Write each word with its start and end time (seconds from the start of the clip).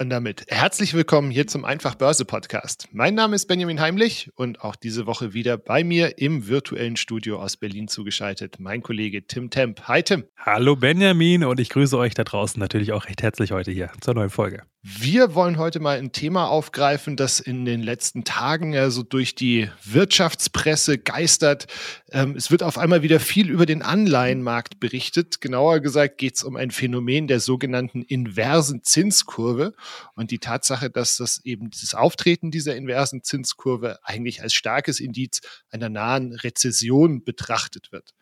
Und 0.00 0.10
damit 0.10 0.44
herzlich 0.46 0.94
willkommen 0.94 1.28
hier 1.28 1.48
zum 1.48 1.64
Einfach 1.64 1.96
Börse 1.96 2.24
Podcast. 2.24 2.86
Mein 2.92 3.16
Name 3.16 3.34
ist 3.34 3.46
Benjamin 3.46 3.80
Heimlich 3.80 4.30
und 4.36 4.60
auch 4.60 4.76
diese 4.76 5.06
Woche 5.06 5.34
wieder 5.34 5.58
bei 5.58 5.82
mir 5.82 6.18
im 6.18 6.46
virtuellen 6.46 6.96
Studio 6.96 7.42
aus 7.42 7.56
Berlin 7.56 7.88
zugeschaltet 7.88 8.60
mein 8.60 8.80
Kollege 8.80 9.26
Tim 9.26 9.50
Temp. 9.50 9.88
Hi 9.88 10.04
Tim. 10.04 10.22
Hallo 10.36 10.76
Benjamin 10.76 11.42
und 11.42 11.58
ich 11.58 11.68
grüße 11.68 11.98
euch 11.98 12.14
da 12.14 12.22
draußen 12.22 12.60
natürlich 12.60 12.92
auch 12.92 13.06
recht 13.06 13.22
herzlich 13.22 13.50
heute 13.50 13.72
hier 13.72 13.90
zur 14.00 14.14
neuen 14.14 14.30
Folge. 14.30 14.62
Wir 14.82 15.34
wollen 15.34 15.58
heute 15.58 15.80
mal 15.80 15.98
ein 15.98 16.12
Thema 16.12 16.48
aufgreifen, 16.48 17.16
das 17.16 17.40
in 17.40 17.64
den 17.64 17.82
letzten 17.82 18.22
Tagen 18.22 18.76
also 18.76 19.02
durch 19.02 19.34
die 19.34 19.68
Wirtschaftspresse 19.84 20.98
geistert. 20.98 21.66
Ähm, 22.12 22.36
es 22.36 22.52
wird 22.52 22.62
auf 22.62 22.78
einmal 22.78 23.02
wieder 23.02 23.18
viel 23.18 23.50
über 23.50 23.66
den 23.66 23.82
Anleihenmarkt 23.82 24.78
berichtet. 24.78 25.40
Genauer 25.40 25.80
gesagt 25.80 26.18
geht 26.18 26.36
es 26.36 26.44
um 26.44 26.54
ein 26.54 26.70
Phänomen 26.70 27.26
der 27.26 27.40
sogenannten 27.40 28.02
inversen 28.02 28.84
Zinskurve 28.84 29.74
und 30.14 30.30
die 30.30 30.38
Tatsache, 30.38 30.90
dass 30.90 31.16
das 31.16 31.44
eben 31.44 31.70
dieses 31.70 31.94
Auftreten 31.94 32.50
dieser 32.50 32.76
inversen 32.76 33.22
Zinskurve 33.22 33.98
eigentlich 34.02 34.42
als 34.42 34.54
starkes 34.54 35.00
Indiz 35.00 35.40
einer 35.70 35.88
nahen 35.88 36.32
Rezession 36.32 37.24
betrachtet 37.24 37.92
wird. 37.92 38.14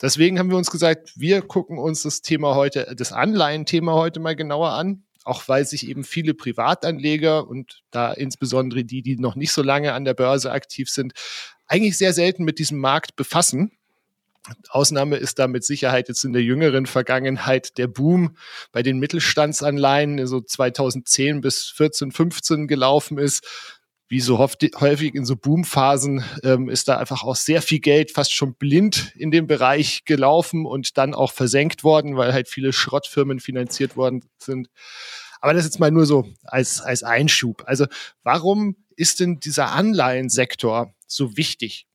Deswegen 0.00 0.38
haben 0.38 0.50
wir 0.50 0.56
uns 0.56 0.70
gesagt, 0.70 1.12
wir 1.16 1.42
gucken 1.42 1.78
uns 1.78 2.02
das 2.02 2.22
Thema 2.22 2.54
heute, 2.54 2.94
das 2.96 3.12
Anleihenthema 3.12 3.92
heute 3.92 4.20
mal 4.20 4.36
genauer 4.36 4.72
an 4.72 5.04
auch 5.24 5.48
weil 5.48 5.64
sich 5.64 5.88
eben 5.88 6.04
viele 6.04 6.34
Privatanleger 6.34 7.46
und 7.46 7.82
da 7.90 8.12
insbesondere 8.12 8.84
die, 8.84 9.02
die 9.02 9.16
noch 9.16 9.36
nicht 9.36 9.52
so 9.52 9.62
lange 9.62 9.92
an 9.92 10.04
der 10.04 10.14
Börse 10.14 10.50
aktiv 10.50 10.88
sind, 10.88 11.12
eigentlich 11.66 11.98
sehr 11.98 12.12
selten 12.12 12.44
mit 12.44 12.58
diesem 12.58 12.78
Markt 12.78 13.16
befassen. 13.16 13.72
Ausnahme 14.70 15.16
ist 15.16 15.38
da 15.38 15.48
mit 15.48 15.64
Sicherheit 15.64 16.08
jetzt 16.08 16.24
in 16.24 16.32
der 16.32 16.42
jüngeren 16.42 16.86
Vergangenheit 16.86 17.76
der 17.78 17.88
Boom 17.88 18.36
bei 18.72 18.82
den 18.82 18.98
Mittelstandsanleihen, 18.98 20.26
so 20.26 20.40
2010 20.40 21.40
bis 21.40 21.66
14, 21.66 22.12
15 22.12 22.66
gelaufen 22.66 23.18
ist. 23.18 23.46
Wie 24.08 24.20
so 24.20 24.38
häufig 24.40 25.14
in 25.14 25.24
so 25.24 25.36
Boomphasen 25.36 26.24
ähm, 26.42 26.68
ist 26.68 26.88
da 26.88 26.96
einfach 26.96 27.22
auch 27.22 27.36
sehr 27.36 27.62
viel 27.62 27.78
Geld 27.78 28.10
fast 28.10 28.34
schon 28.34 28.54
blind 28.54 29.12
in 29.14 29.30
dem 29.30 29.46
Bereich 29.46 30.04
gelaufen 30.04 30.66
und 30.66 30.98
dann 30.98 31.14
auch 31.14 31.30
versenkt 31.30 31.84
worden, 31.84 32.16
weil 32.16 32.32
halt 32.32 32.48
viele 32.48 32.72
Schrottfirmen 32.72 33.38
finanziert 33.38 33.96
worden 33.96 34.24
sind. 34.38 34.68
Aber 35.40 35.54
das 35.54 35.64
jetzt 35.64 35.78
mal 35.78 35.92
nur 35.92 36.06
so 36.06 36.26
als, 36.42 36.80
als 36.80 37.04
Einschub. 37.04 37.62
Also 37.66 37.86
warum 38.24 38.76
ist 38.96 39.20
denn 39.20 39.38
dieser 39.38 39.70
Anleihensektor 39.70 40.92
so 41.06 41.36
wichtig? 41.36 41.86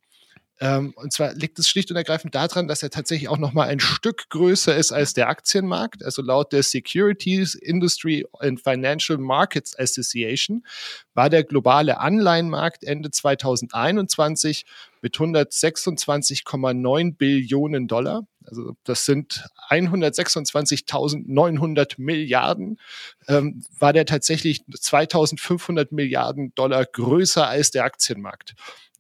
Ähm, 0.61 0.94
und 0.95 1.11
zwar 1.11 1.34
liegt 1.34 1.59
es 1.59 1.67
schlicht 1.67 1.92
und 1.92 1.98
ergreifend 1.98 2.34
daran, 2.34 2.70
dass 2.70 2.81
er 2.81 2.89
tatsächlich 2.89 3.28
auch 3.28 3.38
noch 3.38 3.52
mal 3.52 3.67
ein 3.67 3.81
Stück 3.81 4.30
größer 4.30 4.73
ist 4.75 4.94
als 4.94 5.14
der 5.14 5.28
Aktienmarkt. 5.28 6.02
Also 6.03 6.22
laut 6.22 6.53
der 6.53 6.64
Securities 6.64 7.56
Industry 7.56 8.25
and 8.39 8.61
Financial 8.61 9.17
Markets 9.17 9.78
Association 9.78 10.66
war 11.14 11.30
der 11.30 11.44
globale 11.44 12.00
Anleihenmarkt 12.00 12.86
Ende 12.86 13.11
2021 13.11 14.66
mit 15.02 15.17
126,9 15.17 17.16
Billionen 17.16 17.88
Dollar. 17.88 18.26
Also 18.48 18.76
das 18.83 19.06
sind 19.06 19.44
126.900 19.70 21.95
Milliarden. 21.98 22.80
Ähm, 23.28 23.64
war 23.78 23.92
der 23.92 24.06
tatsächlich 24.06 24.61
2.500 24.61 25.87
Milliarden 25.92 26.55
Dollar 26.55 26.86
größer 26.86 27.45
als 27.48 27.72
der 27.72 27.83
Aktienmarkt. 27.83 28.55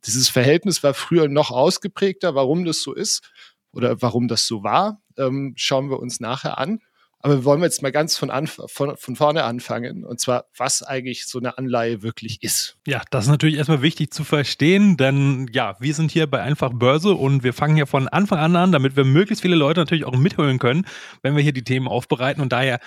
Dieses 0.05 0.29
Verhältnis 0.29 0.83
war 0.83 0.93
früher 0.93 1.27
noch 1.27 1.51
ausgeprägter. 1.51 2.35
Warum 2.35 2.65
das 2.65 2.81
so 2.81 2.93
ist 2.93 3.21
oder 3.71 4.01
warum 4.01 4.27
das 4.27 4.47
so 4.47 4.63
war, 4.63 5.01
ähm, 5.17 5.53
schauen 5.57 5.89
wir 5.89 5.99
uns 5.99 6.19
nachher 6.19 6.57
an. 6.57 6.79
Aber 7.25 7.37
wir 7.37 7.43
wollen 7.43 7.63
jetzt 7.63 7.81
mal 7.81 7.91
ganz 7.91 8.15
von, 8.15 8.29
von, 8.67 8.95
von 8.97 9.15
vorne 9.15 9.45
anfangen. 9.45 10.03
Und 10.03 10.19
zwar, 10.19 10.45
was 10.55 10.83
eigentlich 10.83 11.25
so 11.25 11.39
eine 11.39 11.57
Anleihe 11.57 12.03
wirklich 12.03 12.43
ist. 12.43 12.77
Ja, 12.85 13.01
das 13.09 13.25
ist 13.25 13.31
natürlich 13.31 13.55
erstmal 13.55 13.81
wichtig 13.81 14.13
zu 14.13 14.23
verstehen, 14.23 14.95
denn 14.95 15.49
ja, 15.51 15.75
wir 15.79 15.95
sind 15.95 16.11
hier 16.11 16.27
bei 16.27 16.43
Einfach 16.43 16.71
Börse 16.71 17.15
und 17.15 17.43
wir 17.43 17.53
fangen 17.53 17.75
hier 17.75 17.87
von 17.87 18.07
Anfang 18.07 18.37
an 18.37 18.55
an, 18.55 18.71
damit 18.71 18.95
wir 18.95 19.05
möglichst 19.05 19.41
viele 19.41 19.55
Leute 19.55 19.79
natürlich 19.79 20.05
auch 20.05 20.15
mithören 20.15 20.59
können, 20.59 20.85
wenn 21.23 21.35
wir 21.35 21.41
hier 21.41 21.51
die 21.51 21.63
Themen 21.63 21.87
aufbereiten. 21.87 22.43
Und 22.43 22.53
daher 22.53 22.79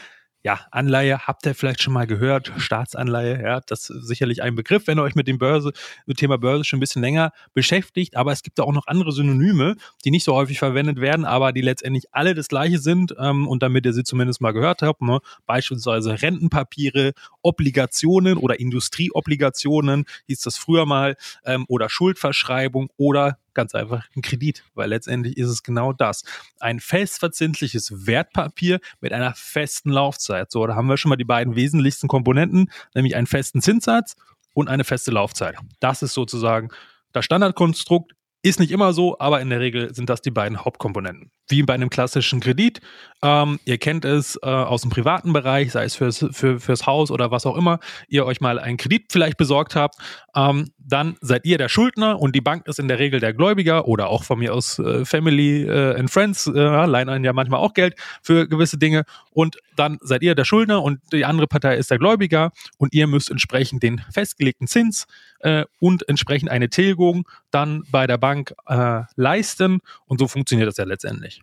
ja, 0.45 0.61
Anleihe 0.71 1.27
habt 1.27 1.45
ihr 1.47 1.55
vielleicht 1.55 1.83
schon 1.83 1.93
mal 1.93 2.07
gehört, 2.07 2.53
Staatsanleihe, 2.57 3.43
ja, 3.43 3.61
das 3.61 3.91
ist 3.91 4.07
sicherlich 4.07 4.43
ein 4.43 4.55
Begriff, 4.55 4.87
wenn 4.87 4.99
ihr 4.99 5.03
euch 5.03 5.17
mit 5.17 5.27
dem 5.27 5.39
Börse, 5.39 5.73
mit 6.07 6.19
Thema 6.19 6.39
Börse 6.39 6.65
schon 6.65 6.79
ein 6.79 6.81
bisschen 6.81 7.03
länger 7.03 7.33
beschäftigt, 7.55 8.17
aber 8.17 8.33
es 8.33 8.43
gibt 8.43 8.59
da 8.59 8.63
auch 8.63 8.73
noch 8.73 8.87
andere 8.87 9.11
Synonyme, 9.11 9.75
die 10.05 10.11
nicht 10.11 10.25
so 10.25 10.35
häufig 10.35 10.59
verwendet 10.59 11.01
werden, 11.01 11.25
aber 11.25 11.53
die 11.53 11.61
letztendlich 11.61 12.05
alle 12.13 12.35
das 12.35 12.49
gleiche 12.49 12.79
sind 12.79 13.15
ähm, 13.19 13.49
und 13.49 13.63
damit 13.63 13.85
ihr 13.85 13.93
sie 13.93 14.05
zumindest 14.05 14.41
mal 14.41 14.53
gehört 14.53 14.83
habt, 14.83 15.03
ne, 15.03 15.21
beispielsweise 15.47 16.23
Rentenpapiere, 16.23 17.13
Obligationen 17.43 18.39
oder 18.39 18.61
Industrieobligationen, 18.61 20.05
hieß 20.29 20.41
das 20.41 20.57
früher 20.57 20.87
mal, 20.87 21.17
ähm, 21.45 21.65
oder 21.69 21.89
Schuldverschreibung 21.89 22.91
oder 22.97 23.39
ganz 23.59 23.75
einfach 23.75 24.07
ein 24.15 24.23
Kredit, 24.23 24.63
weil 24.75 24.89
letztendlich 24.89 25.37
ist 25.37 25.49
es 25.49 25.65
genau 25.65 25.93
das. 25.93 26.23
Ein 26.61 26.79
festverzinsliches 26.79 28.07
Wertpapier 28.07 28.79
mit 29.01 29.13
einer 29.13 29.35
festen 29.35 29.91
Laufzeit. 29.91 30.53
So, 30.53 30.65
da 30.65 30.77
haben 30.77 30.87
wir 30.87 30.97
schon 30.97 31.09
mal 31.09 31.17
die 31.17 31.25
beiden 31.25 31.57
wesentlichsten 31.57 32.07
Komponenten, 32.07 32.71
nämlich 32.95 33.17
einen 33.17 33.27
festen 33.27 33.61
Zinssatz 33.61 34.15
und 34.55 34.69
eine 34.69 34.85
feste 34.85 35.11
Laufzeit. 35.11 35.57
Das 35.81 36.03
ist 36.03 36.15
sozusagen 36.15 36.69
das 37.11 37.25
Standardkonstrukt. 37.25 38.13
Ist 38.41 38.61
nicht 38.61 38.71
immer 38.71 38.93
so, 38.93 39.19
aber 39.19 39.41
in 39.41 39.51
der 39.51 39.59
Regel 39.59 39.93
sind 39.93 40.09
das 40.09 40.23
die 40.23 40.31
beiden 40.31 40.65
Hauptkomponenten. 40.65 41.33
Wie 41.49 41.65
bei 41.65 41.75
einem 41.75 41.91
klassischen 41.91 42.39
Kredit. 42.39 42.81
Ähm, 43.21 43.59
ihr 43.65 43.79
kennt 43.79 44.05
es 44.05 44.39
äh, 44.43 44.47
aus 44.47 44.83
dem 44.83 44.91
privaten 44.91 45.33
Bereich, 45.33 45.73
sei 45.73 45.85
es 45.85 45.97
fürs, 45.97 46.25
für, 46.31 46.61
fürs 46.61 46.87
Haus 46.87 47.11
oder 47.11 47.33
was 47.33 47.47
auch 47.47 47.57
immer, 47.57 47.81
ihr 48.07 48.25
euch 48.27 48.41
mal 48.41 48.61
einen 48.61 48.77
Kredit 48.77 49.07
vielleicht 49.11 49.39
besorgt 49.39 49.75
habt. 49.75 49.97
Ähm, 50.37 50.71
dann 50.79 51.17
seid 51.21 51.47
ihr 51.47 51.59
der 51.59 51.69
Schuldner 51.69 52.21
und 52.21 52.37
die 52.37 52.41
Bank 52.41 52.69
ist 52.69 52.79
in 52.79 52.87
der 52.87 53.01
Regel 53.01 53.19
der 53.19 53.35
Gläubiger 53.35 53.89
oder 53.89 54.09
auch 54.09 54.23
von 54.23 54.39
mir 54.39 54.55
aus 54.55 54.79
äh, 54.79 55.05
Family 55.05 55.65
äh, 55.65 55.99
and 55.99 56.09
Friends 56.09 56.47
äh, 56.47 56.53
leihen 56.53 57.09
einen 57.09 57.25
ja 57.25 57.33
manchmal 57.33 57.59
auch 57.59 57.75
Geld 57.75 57.97
für 58.23 58.47
gewisse 58.47 58.79
Dinge. 58.79 59.03
Und 59.31 59.57
dann 59.75 59.99
seid 60.01 60.23
ihr 60.23 60.37
der 60.37 60.45
Schuldner 60.45 60.83
und 60.83 61.01
die 61.13 61.25
andere 61.25 61.49
Partei 61.49 61.77
ist 61.77 61.91
der 61.91 61.99
Gläubiger 61.99 62.53
und 62.77 62.95
ihr 62.95 63.09
müsst 63.09 63.33
entsprechend 63.33 63.83
den 63.83 64.01
festgelegten 64.13 64.69
Zins 64.69 65.07
äh, 65.41 65.65
und 65.81 66.09
entsprechend 66.09 66.51
eine 66.51 66.71
Tilgung 66.71 67.29
dann 67.51 67.85
bei 67.91 68.07
der 68.07 68.19
Bank 68.19 68.55
äh, 68.67 69.03
leisten. 69.17 69.81
Und 70.07 70.19
so 70.19 70.29
funktioniert 70.29 70.69
das 70.69 70.77
ja 70.77 70.85
letztendlich. 70.85 71.43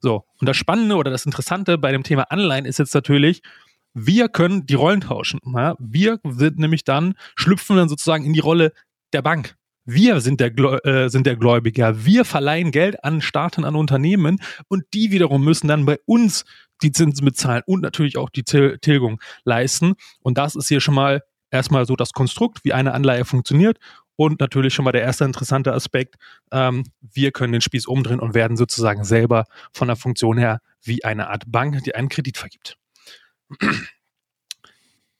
So, 0.00 0.24
und 0.40 0.48
das 0.48 0.56
Spannende 0.56 0.96
oder 0.96 1.10
das 1.10 1.26
Interessante 1.26 1.78
bei 1.78 1.92
dem 1.92 2.02
Thema 2.02 2.24
Anleihen 2.30 2.64
ist 2.64 2.78
jetzt 2.78 2.94
natürlich, 2.94 3.42
wir 3.94 4.28
können 4.28 4.66
die 4.66 4.74
Rollen 4.74 5.00
tauschen. 5.00 5.40
Ja? 5.54 5.76
Wir 5.78 6.18
sind 6.24 6.58
nämlich 6.58 6.84
dann, 6.84 7.14
schlüpfen 7.36 7.76
dann 7.76 7.88
sozusagen 7.88 8.24
in 8.24 8.32
die 8.32 8.40
Rolle 8.40 8.72
der 9.12 9.22
Bank. 9.22 9.56
Wir 9.84 10.20
sind 10.20 10.40
der, 10.40 10.52
äh, 10.86 11.08
sind 11.08 11.26
der 11.26 11.36
Gläubiger. 11.36 12.04
Wir 12.04 12.24
verleihen 12.24 12.70
Geld 12.70 13.02
an 13.04 13.20
Staaten, 13.20 13.64
an 13.64 13.74
Unternehmen 13.74 14.38
und 14.68 14.84
die 14.94 15.10
wiederum 15.10 15.44
müssen 15.44 15.66
dann 15.68 15.84
bei 15.84 15.98
uns 16.06 16.44
die 16.82 16.92
Zinsen 16.92 17.24
bezahlen 17.24 17.62
und 17.66 17.80
natürlich 17.80 18.16
auch 18.16 18.30
die 18.30 18.44
Tilgung 18.44 19.20
leisten. 19.44 19.94
Und 20.20 20.38
das 20.38 20.56
ist 20.56 20.68
hier 20.68 20.80
schon 20.80 20.94
mal 20.94 21.22
erstmal 21.52 21.86
so 21.86 21.94
das 21.94 22.12
Konstrukt, 22.12 22.64
wie 22.64 22.72
eine 22.72 22.94
Anleihe 22.94 23.24
funktioniert. 23.24 23.78
Und 24.16 24.40
natürlich 24.40 24.74
schon 24.74 24.84
mal 24.84 24.92
der 24.92 25.02
erste 25.02 25.24
interessante 25.24 25.72
Aspekt, 25.72 26.16
ähm, 26.50 26.84
wir 27.00 27.32
können 27.32 27.52
den 27.52 27.62
Spieß 27.62 27.86
umdrehen 27.86 28.20
und 28.20 28.34
werden 28.34 28.56
sozusagen 28.56 29.04
selber 29.04 29.44
von 29.72 29.88
der 29.88 29.96
Funktion 29.96 30.36
her 30.36 30.60
wie 30.82 31.04
eine 31.04 31.28
Art 31.28 31.44
Bank, 31.46 31.82
die 31.84 31.94
einen 31.94 32.08
Kredit 32.08 32.36
vergibt. 32.36 32.76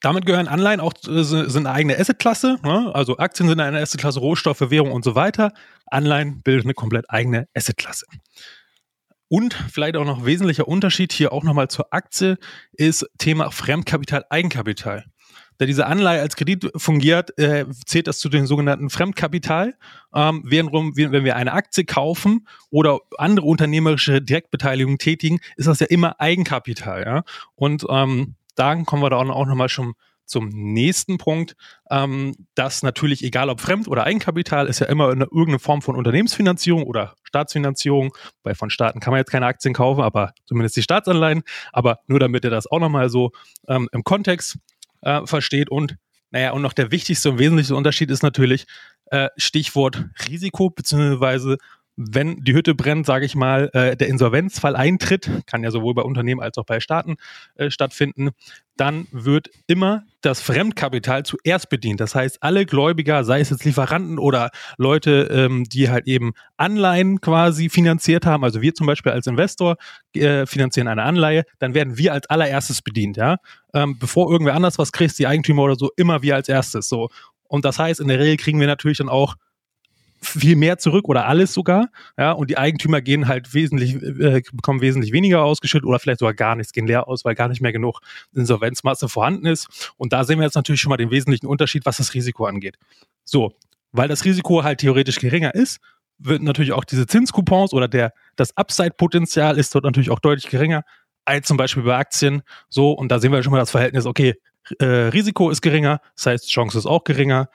Damit 0.01 0.27
gehören 0.27 0.49
Anleihen 0.49 0.81
auch 0.81 0.95
äh, 1.07 1.23
sind 1.23 1.67
eine 1.67 1.71
eigene 1.71 1.99
Assetklasse, 1.99 2.59
ne? 2.65 2.91
also 2.93 3.19
Aktien 3.19 3.49
sind 3.49 3.61
eine 3.61 3.79
Assetklasse, 3.81 4.19
Rohstoffe, 4.19 4.61
Währung 4.71 4.91
und 4.91 5.05
so 5.05 5.15
weiter. 5.15 5.53
Anleihen 5.87 6.43
bilden 6.43 6.67
eine 6.67 6.75
komplett 6.75 7.09
eigene 7.09 7.47
Assetklasse. 7.55 8.07
Und 9.29 9.55
vielleicht 9.55 9.97
auch 9.97 10.05
noch 10.05 10.27
wesentlicher 10.27 10.69
Unterschied 10.69 11.13
hier 11.13 11.33
auch 11.33 11.45
nochmal 11.45 11.69
zur 11.69 11.87
Aktie 11.93 12.37
ist 12.73 13.09
Thema 13.17 13.51
Fremdkapital, 13.51 14.27
Eigenkapital. 14.29 15.07
Da 15.59 15.67
diese 15.67 15.87
Anleihe 15.87 16.21
als 16.21 16.37
Kredit 16.37 16.71
fungiert, 16.77 17.39
äh, 17.39 17.67
zählt 17.87 18.07
das 18.07 18.19
zu 18.19 18.29
den 18.29 18.47
sogenannten 18.47 18.91
Fremdkapital. 18.91 19.75
Ähm, 20.15 20.43
während, 20.45 20.73
wenn 20.73 21.25
wir 21.25 21.37
eine 21.37 21.53
Aktie 21.53 21.85
kaufen 21.85 22.47
oder 22.71 23.01
andere 23.19 23.47
unternehmerische 23.47 24.21
Direktbeteiligungen 24.21 24.99
tätigen, 24.99 25.41
ist 25.57 25.69
das 25.69 25.81
ja 25.81 25.87
immer 25.87 26.21
Eigenkapital. 26.21 27.05
Ja? 27.05 27.23
Und 27.55 27.85
ähm, 27.89 28.35
da 28.55 28.75
kommen 28.83 29.03
wir 29.03 29.11
da 29.11 29.17
auch 29.17 29.47
nochmal 29.47 29.69
schon 29.69 29.95
zum 30.33 30.49
nächsten 30.49 31.19
Punkt, 31.19 31.57
ähm, 31.91 32.35
dass 32.55 32.83
natürlich, 32.83 33.23
egal 33.23 33.51
ob 33.51 33.61
Fremd- 33.61 33.89
oder 33.89 34.05
Eigenkapital, 34.05 34.67
ist 34.67 34.79
ja 34.79 34.87
immer 34.87 35.11
eine, 35.11 35.25
irgendeine 35.25 35.59
Form 35.59 35.83
von 35.83 35.95
Unternehmensfinanzierung 35.95 36.85
oder 36.85 37.17
Staatsfinanzierung. 37.25 38.15
Bei 38.43 38.55
von 38.55 38.71
Staaten 38.71 39.01
kann 39.01 39.11
man 39.11 39.19
jetzt 39.19 39.31
keine 39.31 39.47
Aktien 39.47 39.75
kaufen, 39.75 40.01
aber 40.01 40.33
zumindest 40.47 40.77
die 40.77 40.83
Staatsanleihen. 40.83 41.43
Aber 41.73 42.01
nur 42.07 42.19
damit 42.19 42.45
ihr 42.45 42.51
das 42.51 42.67
auch 42.67 42.81
nochmal 42.81 43.11
so 43.11 43.33
ähm, 43.69 43.89
im 43.93 44.05
Kontext 44.05 44.59
äh, 45.03 45.27
versteht. 45.27 45.71
Und 45.71 45.97
naja, 46.31 46.53
und 46.53 46.63
noch 46.63 46.73
der 46.73 46.91
wichtigste 46.91 47.31
und 47.31 47.39
wesentlichste 47.39 47.77
Unterschied 47.77 48.11
ist 48.11 48.23
natürlich 48.23 48.67
äh, 49.07 49.29
Stichwort 49.37 50.05
Risiko 50.29 50.71
beziehungsweise 50.71 51.59
wenn 52.11 52.43
die 52.43 52.55
Hütte 52.55 52.75
brennt, 52.75 53.07
sage 53.07 53.27
ich 53.27 53.35
mal, 53.35 53.71
äh, 53.73 53.97
der 53.97 54.09
Insolvenzfall 54.09 54.77
eintritt, 54.77 55.31
kann 55.47 55.63
ja 55.63 55.71
sowohl 55.71 55.95
bei 55.95 56.03
Unternehmen 56.03 56.41
als 56.41 56.59
auch 56.59 56.65
bei 56.65 56.81
Staaten 56.81 57.17
äh, 57.57 57.71
stattfinden, 57.71 58.31
dann 58.77 59.07
wird 59.13 59.51
immer 59.67 60.05
das 60.23 60.41
Fremdkapital 60.41 61.25
zuerst 61.25 61.69
bedient. 61.69 62.01
Das 62.01 62.15
heißt, 62.15 62.43
alle 62.43 62.65
Gläubiger, 62.65 63.25
sei 63.25 63.41
es 63.41 63.51
jetzt 63.51 63.65
Lieferanten 63.65 64.19
oder 64.19 64.51
Leute, 64.79 65.29
ähm, 65.31 65.65
die 65.65 65.91
halt 65.91 66.07
eben 66.07 66.33
Anleihen 66.57 67.21
quasi 67.21 67.69
finanziert 67.69 68.25
haben, 68.25 68.45
also 68.45 68.63
wir 68.63 68.75
zum 68.75 68.87
Beispiel 68.87 69.13
als 69.13 69.27
Investor 69.27 69.77
äh, 70.15 70.47
finanzieren 70.47 70.89
eine 70.89 71.03
Anleihe, 71.03 71.45
dann 71.59 71.75
werden 71.75 71.99
wir 71.99 72.13
als 72.13 72.29
allererstes 72.29 72.83
bedient, 72.83 73.17
ja. 73.17 73.37
Ähm, 73.75 73.99
bevor 73.99 74.31
irgendwer 74.31 74.55
anders 74.55 74.79
was 74.79 74.93
kriegt, 74.93 75.19
die 75.19 75.27
Eigentümer 75.27 75.63
oder 75.63 75.77
so, 75.77 75.91
immer 75.97 76.23
wir 76.23 76.35
als 76.35 76.49
erstes. 76.49 76.89
So. 76.89 77.09
Und 77.49 77.65
das 77.65 77.79
heißt, 77.79 78.01
in 78.01 78.09
der 78.09 78.19
Regel 78.19 78.37
kriegen 78.37 78.61
wir 78.61 78.67
natürlich 78.67 78.99
dann 78.99 79.09
auch 79.09 79.37
viel 80.23 80.57
mehr 80.57 80.79
zurück 80.79 81.09
oder 81.09 81.27
alles 81.27 81.53
sogar. 81.53 81.89
Ja, 82.17 82.33
und 82.33 82.49
die 82.49 82.57
Eigentümer 82.57 83.01
gehen 83.01 83.27
halt 83.29 83.53
wesentlich, 83.55 83.97
äh, 83.97 84.43
bekommen 84.53 84.81
wesentlich 84.81 85.13
weniger 85.13 85.43
ausgeschüttet 85.43 85.87
oder 85.87 85.99
vielleicht 85.99 86.21
sogar 86.21 86.35
gar 86.35 86.55
nichts, 86.55 86.73
gehen 86.73 86.87
leer 86.87 87.09
aus, 87.09 87.25
weil 87.25 87.35
gar 87.35 87.49
nicht 87.49 87.61
mehr 87.61 87.73
genug 87.73 88.01
Insolvenzmasse 88.35 89.09
vorhanden 89.09 89.47
ist. 89.47 89.93
Und 89.97 90.13
da 90.13 90.25
sehen 90.25 90.39
wir 90.39 90.45
jetzt 90.45 90.55
natürlich 90.55 90.81
schon 90.81 90.91
mal 90.91 90.97
den 90.97 91.11
wesentlichen 91.11 91.47
Unterschied, 91.47 91.85
was 91.85 91.97
das 91.97 92.15
Risiko 92.15 92.47
angeht. 92.47 92.79
So, 93.25 93.53
weil 93.91 94.09
das 94.09 94.25
Risiko 94.25 94.63
halt 94.63 94.79
theoretisch 94.81 95.19
geringer 95.19 95.55
ist, 95.55 95.81
wird 96.19 96.43
natürlich 96.43 96.73
auch 96.73 96.85
diese 96.85 97.07
Zinscoupons 97.07 97.73
oder 97.73 97.89
der, 97.89 98.13
das 98.37 98.57
Upside-Potenzial 98.57 99.59
ist 99.59 99.75
dort 99.75 99.85
natürlich 99.85 100.11
auch 100.11 100.21
deutlich 100.21 100.49
geringer 100.49 100.85
als 101.25 101.47
zum 101.47 101.57
Beispiel 101.57 101.83
bei 101.83 101.97
Aktien. 101.97 102.43
So, 102.69 102.93
und 102.93 103.11
da 103.11 103.19
sehen 103.19 103.33
wir 103.33 103.43
schon 103.43 103.53
mal 103.53 103.59
das 103.59 103.71
Verhältnis, 103.71 104.07
okay, 104.07 104.35
äh, 104.79 104.85
Risiko 104.85 105.51
ist 105.51 105.63
geringer, 105.63 106.01
das 106.17 106.27
heißt, 106.27 106.51
Chance 106.51 106.79
ist 106.79 106.87
auch 106.87 107.05
geringer. 107.05 107.49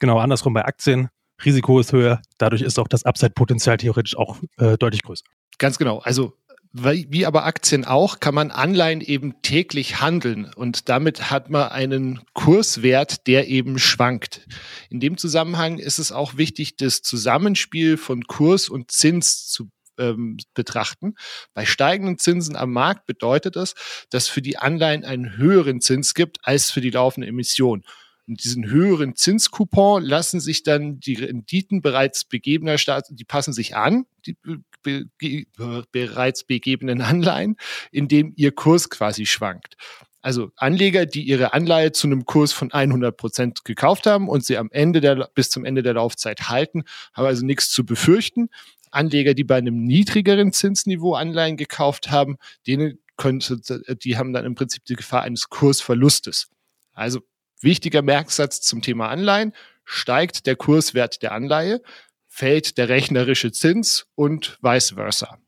Genau 0.00 0.18
andersrum 0.18 0.54
bei 0.54 0.64
Aktien. 0.64 1.08
Risiko 1.44 1.78
ist 1.80 1.92
höher, 1.92 2.20
dadurch 2.38 2.62
ist 2.62 2.78
auch 2.78 2.88
das 2.88 3.04
Upside-Potenzial 3.04 3.76
theoretisch 3.76 4.16
auch 4.16 4.38
äh, 4.58 4.76
deutlich 4.76 5.02
größer. 5.02 5.24
Ganz 5.58 5.78
genau. 5.78 5.98
Also 5.98 6.34
wie 6.72 7.24
aber 7.24 7.46
Aktien 7.46 7.86
auch, 7.86 8.20
kann 8.20 8.34
man 8.34 8.50
Anleihen 8.50 9.00
eben 9.00 9.40
täglich 9.40 10.00
handeln 10.00 10.52
und 10.54 10.90
damit 10.90 11.30
hat 11.30 11.48
man 11.48 11.70
einen 11.70 12.20
Kurswert, 12.34 13.26
der 13.26 13.48
eben 13.48 13.78
schwankt. 13.78 14.46
In 14.90 15.00
dem 15.00 15.16
Zusammenhang 15.16 15.78
ist 15.78 15.98
es 15.98 16.12
auch 16.12 16.36
wichtig, 16.36 16.76
das 16.76 17.00
Zusammenspiel 17.00 17.96
von 17.96 18.24
Kurs 18.24 18.68
und 18.68 18.90
Zins 18.90 19.48
zu 19.48 19.70
ähm, 19.98 20.36
betrachten. 20.54 21.14
Bei 21.54 21.64
steigenden 21.64 22.18
Zinsen 22.18 22.54
am 22.54 22.72
Markt 22.72 23.06
bedeutet 23.06 23.56
das, 23.56 23.74
dass 24.10 24.28
für 24.28 24.42
die 24.42 24.58
Anleihen 24.58 25.04
einen 25.04 25.36
höheren 25.36 25.80
Zins 25.80 26.14
gibt 26.14 26.38
als 26.42 26.70
für 26.70 26.82
die 26.82 26.90
laufende 26.90 27.28
Emission. 27.28 27.82
Und 28.28 28.44
diesen 28.44 28.68
höheren 28.68 29.16
Zinscoupon 29.16 30.04
lassen 30.04 30.38
sich 30.38 30.62
dann 30.62 31.00
die 31.00 31.14
Renditen 31.14 31.80
bereits 31.80 32.26
begebener 32.26 32.76
Staaten, 32.76 33.16
die 33.16 33.24
passen 33.24 33.54
sich 33.54 33.74
an, 33.74 34.04
die 34.26 34.36
be 34.82 35.06
be 35.18 35.46
bereits 35.90 36.44
begebenen 36.44 37.00
Anleihen, 37.00 37.56
indem 37.90 38.32
ihr 38.36 38.52
Kurs 38.52 38.90
quasi 38.90 39.26
schwankt. 39.26 39.76
Also 40.20 40.50
Anleger, 40.56 41.06
die 41.06 41.22
ihre 41.22 41.52
Anleihe 41.52 41.92
zu 41.92 42.06
einem 42.06 42.26
Kurs 42.26 42.52
von 42.52 42.72
100 42.72 43.16
Prozent 43.16 43.64
gekauft 43.64 44.06
haben 44.06 44.28
und 44.28 44.44
sie 44.44 44.58
am 44.58 44.68
Ende 44.70 45.00
der, 45.00 45.30
bis 45.34 45.48
zum 45.48 45.64
Ende 45.64 45.82
der 45.82 45.94
Laufzeit 45.94 46.48
halten, 46.48 46.82
haben 47.14 47.26
also 47.26 47.46
nichts 47.46 47.70
zu 47.70 47.86
befürchten. 47.86 48.50
Anleger, 48.90 49.34
die 49.34 49.44
bei 49.44 49.56
einem 49.56 49.84
niedrigeren 49.84 50.52
Zinsniveau 50.52 51.14
Anleihen 51.14 51.56
gekauft 51.56 52.10
haben, 52.10 52.36
denen 52.66 52.98
könnte, 53.16 53.60
die 54.02 54.16
haben 54.16 54.32
dann 54.32 54.44
im 54.44 54.54
Prinzip 54.54 54.84
die 54.84 54.96
Gefahr 54.96 55.22
eines 55.22 55.48
Kursverlustes. 55.48 56.48
Also 56.92 57.20
Wichtiger 57.60 58.02
Merksatz 58.02 58.60
zum 58.60 58.82
Thema 58.82 59.08
Anleihen. 59.08 59.52
Steigt 59.84 60.46
der 60.46 60.56
Kurswert 60.56 61.22
der 61.22 61.32
Anleihe, 61.32 61.82
fällt 62.28 62.76
der 62.78 62.88
rechnerische 62.88 63.52
Zins 63.52 64.06
und 64.14 64.58
vice 64.60 64.90
versa. 64.90 65.38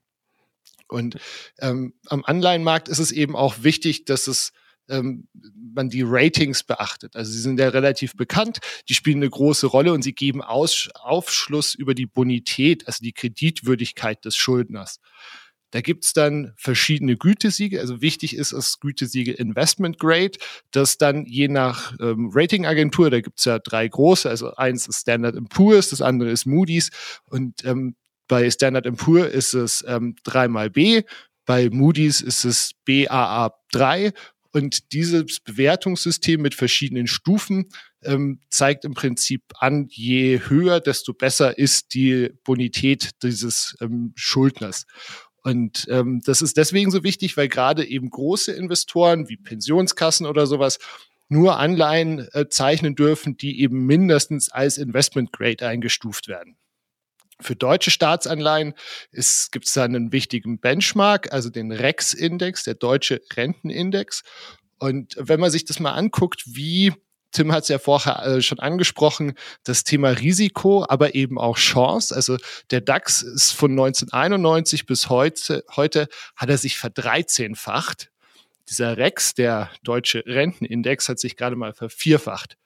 Und 0.89 1.19
ähm, 1.61 1.95
am 2.07 2.25
Anleihenmarkt 2.25 2.89
ist 2.89 2.99
es 2.99 3.13
eben 3.13 3.37
auch 3.37 3.63
wichtig, 3.63 4.07
dass 4.07 4.27
es 4.27 4.53
ähm, 4.89 5.29
man 5.75 5.89
die 5.89 6.03
Ratings 6.05 6.65
beachtet. 6.65 7.17
Also 7.17 7.31
sie 7.31 7.41
sind 7.41 7.61
ja 7.61 7.69
relativ 7.69 8.17
bekannt, 8.17 8.59
die 8.89 8.95
spielen 8.95 9.19
eine 9.19 9.31
große 9.31 9.67
Rolle 9.67 9.93
und 9.93 10.03
sie 10.03 10.15
geben 10.15 10.43
Aus 10.43 10.89
Aufschluss 10.95 11.75
über 11.75 11.95
die 11.95 12.07
Bonität, 12.07 12.87
also 12.87 13.03
die 13.03 13.13
Kreditwürdigkeit 13.13 14.25
des 14.25 14.37
Schuldners. 14.37 14.99
Da 15.71 15.81
gibt's 15.81 16.13
dann 16.13 16.53
verschiedene 16.57 17.17
Gütesiegel. 17.17 17.81
Also 17.81 18.01
wichtig 18.01 18.37
ist 18.37 18.53
das 18.53 18.81
Gütesiegel 18.81 19.35
Investment 19.35 19.99
Grade, 19.99 20.33
das 20.73 20.99
dann 20.99 21.25
je 21.27 21.49
nach 21.49 21.95
ähm, 22.01 22.31
Ratingagentur, 22.33 23.11
da 23.11 23.21
gibt's 23.21 23.45
ja 23.45 23.59
drei 23.59 23.87
große, 23.87 24.29
also 24.29 24.55
eins 24.55 24.87
ist 24.89 25.01
Standard 25.01 25.37
Poor's, 25.49 25.91
das 25.91 26.01
andere 26.01 26.31
ist 26.31 26.47
Moody's 26.47 26.91
und 27.27 27.65
ähm, 27.65 27.95
bei 28.29 28.49
Standard 28.51 28.87
Poor 28.97 29.27
ist 29.27 29.55
es 29.55 29.85
ähm, 29.87 30.15
3 30.25 30.49
mal 30.49 30.71
B, 30.71 31.03
bei 31.47 31.69
Moody's 31.71 32.21
ist 32.21 32.45
es 32.45 32.73
BAA3 32.87 34.13
und 34.53 34.93
dieses 34.93 35.41
Bewertungssystem 35.41 36.41
mit 36.41 36.55
verschiedenen 36.55 37.07
Stufen 37.07 37.69
ähm, 38.03 38.41
zeigt 38.51 38.85
im 38.85 38.95
Prinzip 38.95 39.43
an, 39.59 39.87
je 39.89 40.41
höher, 40.49 40.81
desto 40.81 41.13
besser 41.13 41.57
ist 41.59 41.95
die 41.95 42.31
Bonität 42.45 43.11
dieses 43.23 43.77
ähm, 43.81 44.13
Schuldners. 44.17 44.87
Und 45.43 45.87
ähm, 45.89 46.21
das 46.25 46.43
ist 46.43 46.57
deswegen 46.57 46.91
so 46.91 47.03
wichtig, 47.03 47.37
weil 47.37 47.49
gerade 47.49 47.85
eben 47.85 48.11
große 48.11 48.53
Investoren 48.53 49.29
wie 49.29 49.37
Pensionskassen 49.37 50.27
oder 50.27 50.47
sowas 50.47 50.79
nur 51.29 51.59
Anleihen 51.59 52.29
äh, 52.33 52.49
zeichnen 52.49 52.95
dürfen, 52.95 53.37
die 53.37 53.61
eben 53.61 53.87
mindestens 53.87 54.51
als 54.51 54.79
Investment 54.79 55.33
Grade 55.33 55.67
eingestuft 55.67 56.29
werden. 56.29 56.57
Für 57.41 57.57
deutsche 57.57 57.91
Staatsanleihen 57.91 58.75
gibt 59.13 59.67
es 59.67 59.73
da 59.73 59.85
einen 59.85 60.13
wichtigen 60.13 60.61
Benchmark, 60.61 61.33
also 61.33 61.49
den 61.49 61.73
REX-Index, 61.73 62.65
der 62.65 62.75
deutsche 62.75 63.23
Rentenindex. 63.35 64.23
Und 64.79 65.17
wenn 65.19 65.41
man 65.41 65.51
sich 65.51 65.65
das 65.65 65.81
mal 65.81 65.93
anguckt, 65.93 66.43
wie 66.47 66.93
Tim 67.33 67.53
hat 67.53 67.63
es 67.63 67.69
ja 67.69 67.79
vorher 67.79 68.25
äh, 68.25 68.43
schon 68.43 68.59
angesprochen, 68.59 69.35
das 69.65 69.85
Thema 69.85 70.11
Risiko, 70.11 70.85
aber 70.89 71.15
eben 71.15 71.39
auch 71.39 71.57
Chance. 71.57 72.15
Also 72.15 72.37
der 72.71 72.81
DAX 72.81 73.23
ist 73.23 73.53
von 73.53 73.73
1991 73.73 74.87
bis 74.87 75.09
heute, 75.09 75.65
heute 75.77 76.09
hat 76.37 76.49
er 76.49 76.59
sich 76.59 76.79
verdreizehnfacht. 76.79 78.11
Dieser 78.69 78.97
REX, 78.97 79.35
der 79.35 79.71
deutsche 79.83 80.25
Rentenindex, 80.27 81.09
hat 81.09 81.19
sich 81.19 81.37
gerade 81.37 81.57
mal 81.57 81.73
vervierfacht. 81.73 82.57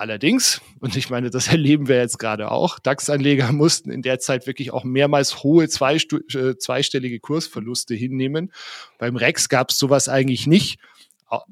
Allerdings, 0.00 0.62
und 0.80 0.96
ich 0.96 1.10
meine, 1.10 1.30
das 1.30 1.48
erleben 1.52 1.86
wir 1.86 1.98
jetzt 1.98 2.18
gerade 2.18 2.50
auch, 2.50 2.78
DAX-Anleger 2.78 3.52
mussten 3.52 3.90
in 3.90 4.02
der 4.02 4.18
Zeit 4.18 4.46
wirklich 4.46 4.72
auch 4.72 4.82
mehrmals 4.82 5.42
hohe 5.42 5.64
äh, 5.64 5.68
zweistellige 5.68 7.20
Kursverluste 7.20 7.94
hinnehmen. 7.94 8.52
Beim 8.98 9.16
REX 9.16 9.48
gab 9.48 9.70
es 9.70 9.78
sowas 9.78 10.08
eigentlich 10.08 10.46
nicht 10.46 10.80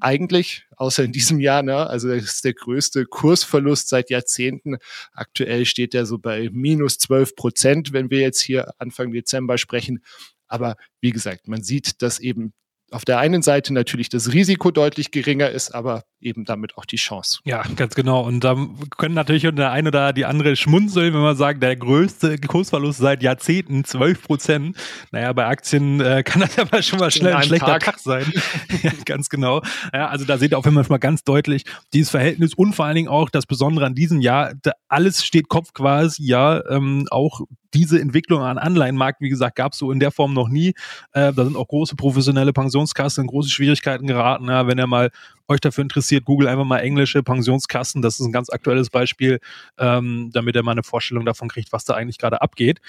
eigentlich, 0.00 0.66
außer 0.76 1.04
in 1.04 1.12
diesem 1.12 1.40
Jahr, 1.40 1.62
ne? 1.62 1.86
also 1.86 2.08
das 2.08 2.24
ist 2.24 2.44
der 2.44 2.54
größte 2.54 3.06
Kursverlust 3.06 3.88
seit 3.88 4.10
Jahrzehnten. 4.10 4.78
Aktuell 5.12 5.64
steht 5.66 5.94
er 5.94 6.06
so 6.06 6.18
bei 6.18 6.50
minus 6.52 6.98
12 6.98 7.36
Prozent, 7.36 7.92
wenn 7.92 8.10
wir 8.10 8.20
jetzt 8.20 8.40
hier 8.40 8.72
Anfang 8.78 9.12
Dezember 9.12 9.56
sprechen. 9.56 10.02
Aber 10.48 10.76
wie 11.00 11.12
gesagt, 11.12 11.46
man 11.46 11.62
sieht, 11.62 12.02
dass 12.02 12.18
eben 12.18 12.52
auf 12.90 13.04
der 13.04 13.18
einen 13.18 13.42
Seite 13.42 13.74
natürlich 13.74 14.08
das 14.08 14.32
Risiko 14.32 14.70
deutlich 14.70 15.10
geringer 15.10 15.50
ist, 15.50 15.74
aber 15.74 16.04
eben 16.20 16.44
damit 16.44 16.76
auch 16.76 16.84
die 16.84 16.96
Chance. 16.96 17.40
Ja, 17.44 17.62
ganz 17.76 17.94
genau. 17.94 18.24
Und 18.24 18.42
da 18.42 18.56
können 18.96 19.14
natürlich 19.14 19.42
der 19.42 19.70
eine 19.70 19.88
oder 19.88 20.12
die 20.12 20.24
andere 20.24 20.56
schmunzeln, 20.56 21.14
wenn 21.14 21.20
man 21.20 21.36
sagt, 21.36 21.62
der 21.62 21.76
größte 21.76 22.38
Kursverlust 22.38 22.98
seit 22.98 23.22
Jahrzehnten, 23.22 23.84
12 23.84 24.22
Prozent. 24.22 24.76
Naja, 25.12 25.32
bei 25.32 25.46
Aktien 25.46 26.00
äh, 26.00 26.22
kann 26.22 26.40
das 26.40 26.58
aber 26.58 26.82
schon 26.82 26.98
mal 26.98 27.10
schnell 27.10 27.34
ein 27.34 27.44
schlechter 27.44 27.66
Tag, 27.66 27.84
Tag 27.84 27.98
sein. 27.98 28.32
ja, 28.82 28.90
ganz 29.04 29.28
genau. 29.28 29.62
Ja, 29.92 30.08
also 30.08 30.24
da 30.24 30.38
seht 30.38 30.52
ihr 30.52 30.58
auf 30.58 30.64
jeden 30.64 30.74
Fall 30.74 30.84
schon 30.84 30.94
mal 30.94 30.98
ganz 30.98 31.24
deutlich 31.24 31.64
dieses 31.92 32.10
Verhältnis 32.10 32.54
und 32.54 32.74
vor 32.74 32.86
allen 32.86 32.96
Dingen 32.96 33.08
auch 33.08 33.30
das 33.30 33.46
Besondere 33.46 33.86
an 33.86 33.94
diesem 33.94 34.20
Jahr, 34.20 34.54
alles 34.88 35.24
steht 35.24 35.48
Kopf 35.48 35.72
quasi, 35.72 36.24
ja, 36.24 36.64
ähm, 36.68 37.06
auch 37.10 37.42
diese 37.74 38.00
Entwicklung 38.00 38.42
an 38.42 38.58
Anleihenmarkt, 38.58 39.20
wie 39.20 39.28
gesagt, 39.28 39.56
gab 39.56 39.72
es 39.72 39.78
so 39.78 39.92
in 39.92 40.00
der 40.00 40.10
Form 40.10 40.32
noch 40.32 40.48
nie. 40.48 40.68
Äh, 41.12 41.32
da 41.32 41.44
sind 41.44 41.56
auch 41.56 41.68
große 41.68 41.96
professionelle 41.96 42.52
Pensionskassen 42.52 43.22
in 43.22 43.28
große 43.28 43.50
Schwierigkeiten 43.50 44.06
geraten. 44.06 44.46
Ja, 44.46 44.66
wenn 44.66 44.78
ihr 44.78 44.86
mal 44.86 45.10
euch 45.48 45.60
dafür 45.60 45.82
interessiert, 45.82 46.24
Google 46.24 46.48
einfach 46.48 46.64
mal 46.64 46.78
englische 46.80 47.22
Pensionskassen. 47.22 48.02
Das 48.02 48.20
ist 48.20 48.26
ein 48.26 48.32
ganz 48.32 48.50
aktuelles 48.50 48.90
Beispiel, 48.90 49.40
ähm, 49.78 50.30
damit 50.32 50.56
ihr 50.56 50.62
mal 50.62 50.72
eine 50.72 50.82
Vorstellung 50.82 51.24
davon 51.24 51.48
kriegt, 51.48 51.72
was 51.72 51.84
da 51.84 51.94
eigentlich 51.94 52.18
gerade 52.18 52.40
abgeht. 52.40 52.80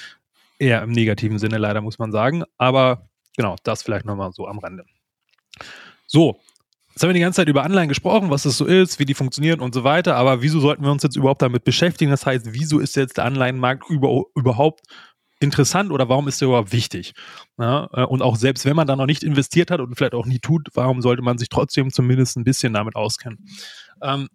Eher 0.60 0.82
im 0.82 0.92
negativen 0.92 1.40
Sinne, 1.40 1.58
leider 1.58 1.82
muss 1.82 2.00
man 2.00 2.12
sagen. 2.12 2.44
Aber 2.58 3.10
genau, 3.38 3.56
das 3.64 3.84
vielleicht 3.84 4.06
nochmal 4.06 4.32
so 4.34 4.48
am 4.48 4.60
Rande. 4.60 4.86
So, 6.06 6.40
Jetzt 6.92 7.04
haben 7.04 7.10
wir 7.10 7.14
die 7.14 7.20
ganze 7.20 7.38
Zeit 7.38 7.48
über 7.48 7.64
Anleihen 7.64 7.88
gesprochen, 7.88 8.30
was 8.30 8.44
das 8.44 8.58
so 8.58 8.66
ist, 8.66 9.00
wie 9.00 9.06
die 9.06 9.14
funktionieren 9.14 9.62
und 9.62 9.74
so 9.74 9.84
weiter. 9.84 10.16
Aber 10.16 10.42
wieso 10.42 10.60
sollten 10.60 10.84
wir 10.84 10.92
uns 10.92 11.04
jetzt 11.04 11.16
überhaupt 11.16 11.42
damit 11.42 11.64
beschäftigen? 11.64 12.12
Das 12.12 12.26
heißt, 12.26 12.48
wieso 12.52 12.80
ist 12.80 12.96
jetzt 12.96 13.18
der 13.18 13.26
Anleihenmarkt 13.26 13.90
über, 13.90 14.24
überhaupt 14.36 14.82
interessant 15.40 15.92
oder 15.92 16.10
warum 16.10 16.28
ist 16.28 16.42
der 16.42 16.50
überhaupt 16.50 16.74
wichtig? 16.74 17.14
Ja, 17.58 17.90
äh, 17.94 18.04
und 18.04 18.22
auch 18.22 18.36
selbst 18.36 18.66
wenn 18.66 18.76
man 18.76 18.88
da 18.88 18.96
noch 18.96 19.06
nicht 19.06 19.24
investiert 19.24 19.72
hat 19.72 19.80
und 19.80 19.96
vielleicht 19.96 20.14
auch 20.14 20.26
nie 20.26 20.40
tut, 20.40 20.68
warum 20.74 21.02
sollte 21.02 21.22
man 21.22 21.38
sich 21.38 21.50
trotzdem 21.50 21.92
zumindest 21.92 22.38
ein 22.38 22.44
bisschen 22.44 22.74
damit 22.74 22.96
auskennen? 22.96 23.46
Ähm, 24.02 24.28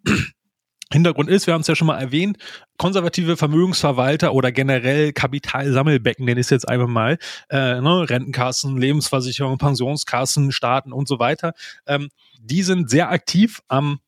Hintergrund 0.93 1.29
ist, 1.29 1.47
wir 1.47 1.55
haben 1.55 1.62
es 1.62 1.67
ja 1.67 1.75
schon 1.75 1.87
mal 1.87 2.00
erwähnt, 2.00 2.38
konservative 2.76 3.37
Vermögensverwalter 3.37 4.33
oder 4.35 4.53
generell 4.53 5.12
Kapitalsammelbecken, 5.12 6.25
nenne 6.25 6.41
es 6.41 6.50
jetzt 6.50 6.69
einfach 6.69 6.88
mal, 6.88 7.19
äh, 7.50 7.81
ne, 7.81 8.09
Rentenkassen, 8.09 8.76
Lebensversicherungen, 8.76 9.59
Pensionskassen, 9.59 10.53
Staaten 10.53 10.93
und 10.93 11.09
so 11.09 11.19
weiter, 11.19 11.55
ähm, 11.87 12.11
die 12.41 12.62
sind 12.62 12.91
sehr 12.91 13.11
aktiv 13.11 13.61
am, 13.69 14.00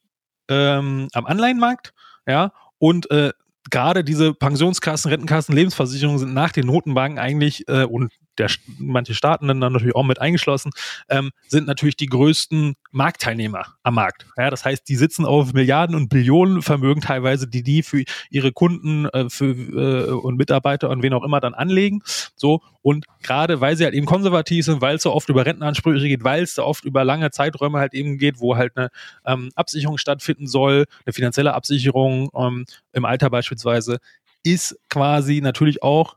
ähm, 0.49 1.09
am 1.13 1.27
Anleihenmarkt, 1.27 1.93
ja, 2.27 2.53
und 2.79 3.11
äh, 3.11 3.33
gerade 3.71 4.05
diese 4.05 4.35
Pensionskassen, 4.35 5.11
Rentenkassen, 5.11 5.55
Lebensversicherungen 5.55 6.19
sind 6.19 6.35
nach 6.35 6.53
den 6.53 6.67
Notenbanken 6.67 7.19
eigentlich 7.19 7.67
äh, 7.69 7.85
und 7.85 8.13
der, 8.39 8.51
manche 8.79 9.15
Staaten 9.15 9.49
dann 9.49 9.59
natürlich 9.59 9.95
auch 9.95 10.05
mit 10.05 10.21
eingeschlossen, 10.21 10.71
ähm, 11.09 11.31
sind 11.49 11.67
natürlich 11.67 11.97
die 11.97 12.07
größten 12.07 12.75
Marktteilnehmer 12.93 13.75
am 13.83 13.95
Markt. 13.95 14.27
Ja, 14.37 14.51
das 14.51 14.65
heißt, 14.65 14.89
die 14.89 14.97
sitzen 14.97 15.25
auf 15.25 15.53
Milliarden 15.53 15.97
und 15.97 16.09
Billionen 16.09 16.63
Vermögen 16.63 17.01
teilweise, 17.01 17.49
die 17.49 17.63
die 17.63 17.83
für 17.83 18.05
ihre 18.31 18.53
Kunden 18.53 19.07
äh, 19.07 19.29
für, 19.29 19.55
äh, 19.55 20.11
und 20.11 20.37
Mitarbeiter 20.37 20.91
und 20.91 21.03
wen 21.03 21.13
auch 21.13 21.25
immer 21.25 21.41
dann 21.41 21.55
anlegen. 21.55 22.03
So 22.37 22.63
und 22.83 23.05
gerade 23.23 23.61
weil 23.61 23.77
sie 23.77 23.85
halt 23.85 23.95
eben 23.95 24.07
konservativ 24.07 24.65
sind, 24.65 24.81
weil 24.81 24.97
es 24.97 25.03
so 25.03 25.13
oft 25.13 25.29
über 25.29 25.45
Rentenansprüche 25.45 26.07
geht, 26.07 26.23
weil 26.23 26.45
es 26.45 26.55
so 26.55 26.65
oft 26.65 26.85
über 26.85 27.05
lange 27.05 27.31
Zeiträume 27.31 27.79
halt 27.79 27.95
eben 27.95 28.17
geht, 28.17 28.39
wo 28.39 28.57
halt 28.57 28.77
eine 28.77 28.91
ähm, 29.25 29.51
Absicherung 29.57 29.99
stattfinden 29.99 30.47
soll, 30.47 30.85
eine 31.05 31.13
finanzielle 31.13 31.55
Absicherung 31.55 32.31
ähm, 32.37 32.65
im 32.93 33.05
Alter 33.05 33.29
beispielsweise, 33.29 33.99
ist 34.45 34.79
quasi 34.89 35.41
natürlich 35.41 35.83
auch 35.83 36.17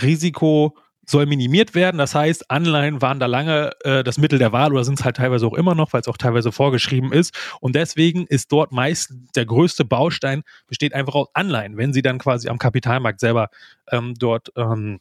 Risiko 0.00 0.76
soll 1.06 1.26
minimiert 1.26 1.74
werden. 1.74 1.98
Das 1.98 2.14
heißt, 2.14 2.50
Anleihen 2.50 3.02
waren 3.02 3.18
da 3.18 3.26
lange 3.26 3.72
äh, 3.84 4.04
das 4.04 4.18
Mittel 4.18 4.38
der 4.38 4.52
Wahl 4.52 4.72
oder 4.72 4.84
sind 4.84 4.98
es 4.98 5.04
halt 5.04 5.16
teilweise 5.16 5.46
auch 5.46 5.54
immer 5.54 5.74
noch, 5.74 5.92
weil 5.92 6.00
es 6.00 6.08
auch 6.08 6.16
teilweise 6.16 6.52
vorgeschrieben 6.52 7.12
ist. 7.12 7.34
Und 7.60 7.74
deswegen 7.74 8.26
ist 8.26 8.52
dort 8.52 8.72
meist 8.72 9.12
der 9.34 9.46
größte 9.46 9.84
Baustein 9.84 10.42
besteht 10.66 10.94
einfach 10.94 11.14
aus 11.14 11.28
Anleihen, 11.34 11.76
wenn 11.76 11.92
sie 11.92 12.02
dann 12.02 12.18
quasi 12.18 12.48
am 12.48 12.58
Kapitalmarkt 12.58 13.20
selber 13.20 13.48
ähm, 13.90 14.14
dort 14.16 14.52
ähm, 14.56 15.00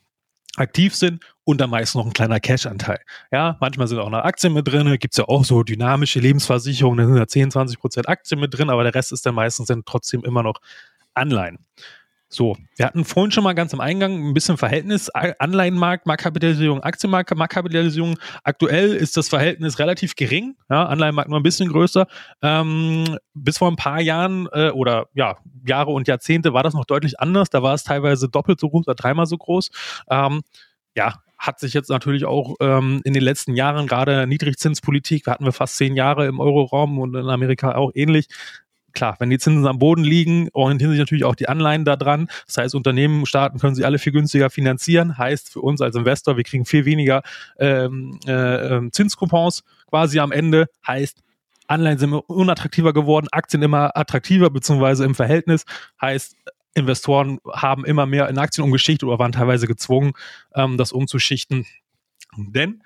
aktiv 0.57 0.95
sind 0.95 1.23
und 1.43 1.61
dann 1.61 1.69
meist 1.69 1.95
noch 1.95 2.05
ein 2.05 2.13
kleiner 2.13 2.39
Cash-Anteil. 2.39 2.99
Ja, 3.31 3.57
manchmal 3.61 3.87
sind 3.87 3.99
auch 3.99 4.09
noch 4.09 4.23
Aktien 4.23 4.53
mit 4.53 4.67
drin, 4.67 4.97
gibt 4.99 5.13
es 5.13 5.17
ja 5.17 5.25
auch 5.27 5.45
so 5.45 5.63
dynamische 5.63 6.19
Lebensversicherungen, 6.19 6.97
da 6.97 7.07
sind 7.07 7.17
ja 7.17 7.27
10, 7.27 7.51
20 7.51 7.79
Prozent 7.79 8.09
Aktien 8.09 8.39
mit 8.39 8.57
drin, 8.57 8.69
aber 8.69 8.83
der 8.83 8.93
Rest 8.93 9.11
ist 9.11 9.25
dann 9.25 9.35
meistens 9.35 9.67
dann 9.67 9.83
trotzdem 9.85 10.23
immer 10.23 10.43
noch 10.43 10.59
Anleihen. 11.13 11.59
So, 12.33 12.55
wir 12.77 12.85
hatten 12.85 13.03
vorhin 13.03 13.31
schon 13.31 13.43
mal 13.43 13.51
ganz 13.51 13.73
am 13.73 13.81
Eingang 13.81 14.29
ein 14.29 14.33
bisschen 14.33 14.55
Verhältnis 14.55 15.09
Anleihenmarkt, 15.09 16.07
Marktkapitalisierung, 16.07 16.81
Aktienmarkt, 16.81 17.35
Marktkapitalisierung. 17.35 18.17
Aktuell 18.45 18.93
ist 18.93 19.17
das 19.17 19.27
Verhältnis 19.27 19.79
relativ 19.79 20.15
gering, 20.15 20.55
ja, 20.69 20.85
Anleihenmarkt 20.85 21.29
nur 21.29 21.41
ein 21.41 21.43
bisschen 21.43 21.67
größer. 21.67 22.07
Ähm, 22.41 23.17
bis 23.33 23.57
vor 23.57 23.69
ein 23.69 23.75
paar 23.75 23.99
Jahren 23.99 24.47
äh, 24.53 24.69
oder 24.69 25.07
ja, 25.13 25.39
Jahre 25.67 25.91
und 25.91 26.07
Jahrzehnte 26.07 26.53
war 26.53 26.63
das 26.63 26.73
noch 26.73 26.85
deutlich 26.85 27.19
anders. 27.19 27.49
Da 27.49 27.63
war 27.63 27.73
es 27.73 27.83
teilweise 27.83 28.29
doppelt 28.29 28.61
so 28.61 28.69
groß 28.69 28.87
oder 28.87 28.95
dreimal 28.95 29.25
so 29.25 29.37
groß. 29.37 29.69
Ähm, 30.09 30.41
ja, 30.95 31.15
hat 31.37 31.59
sich 31.59 31.73
jetzt 31.73 31.89
natürlich 31.89 32.23
auch 32.23 32.55
ähm, 32.61 33.01
in 33.03 33.13
den 33.13 33.23
letzten 33.23 33.55
Jahren 33.55 33.87
gerade 33.87 34.25
Niedrigzinspolitik, 34.25 35.27
hatten 35.27 35.43
wir 35.43 35.51
fast 35.51 35.75
zehn 35.75 35.97
Jahre 35.97 36.27
im 36.27 36.39
Euroraum 36.39 36.97
und 36.97 37.13
in 37.13 37.27
Amerika 37.27 37.75
auch 37.75 37.91
ähnlich, 37.93 38.27
klar, 38.93 39.15
wenn 39.19 39.29
die 39.29 39.37
Zinsen 39.37 39.67
am 39.67 39.79
Boden 39.79 40.03
liegen, 40.03 40.49
orientieren 40.53 40.91
sich 40.91 40.99
natürlich 40.99 41.25
auch 41.25 41.35
die 41.35 41.49
Anleihen 41.49 41.85
daran. 41.85 42.27
Das 42.47 42.57
heißt, 42.57 42.75
Unternehmen, 42.75 43.25
Staaten 43.25 43.59
können 43.59 43.75
sie 43.75 43.85
alle 43.85 43.99
viel 43.99 44.13
günstiger 44.13 44.49
finanzieren. 44.49 45.17
Heißt 45.17 45.51
für 45.51 45.61
uns 45.61 45.81
als 45.81 45.95
Investor, 45.95 46.37
wir 46.37 46.43
kriegen 46.43 46.65
viel 46.65 46.85
weniger 46.85 47.21
ähm, 47.59 48.19
äh, 48.27 48.75
ähm, 48.75 48.91
Zinskupons 48.91 49.63
quasi 49.87 50.19
am 50.19 50.31
Ende. 50.31 50.67
Heißt, 50.85 51.21
Anleihen 51.67 51.97
sind 51.97 52.09
immer 52.09 52.29
unattraktiver 52.29 52.93
geworden, 52.93 53.27
Aktien 53.31 53.63
immer 53.63 53.95
attraktiver, 53.95 54.49
beziehungsweise 54.49 55.05
im 55.05 55.15
Verhältnis. 55.15 55.65
Heißt, 56.01 56.35
Investoren 56.73 57.39
haben 57.51 57.85
immer 57.85 58.05
mehr 58.05 58.29
in 58.29 58.37
Aktien 58.37 58.63
umgeschichtet 58.63 59.07
oder 59.07 59.19
waren 59.19 59.31
teilweise 59.31 59.67
gezwungen, 59.67 60.13
ähm, 60.55 60.77
das 60.77 60.91
umzuschichten. 60.91 61.65
Denn 62.37 62.81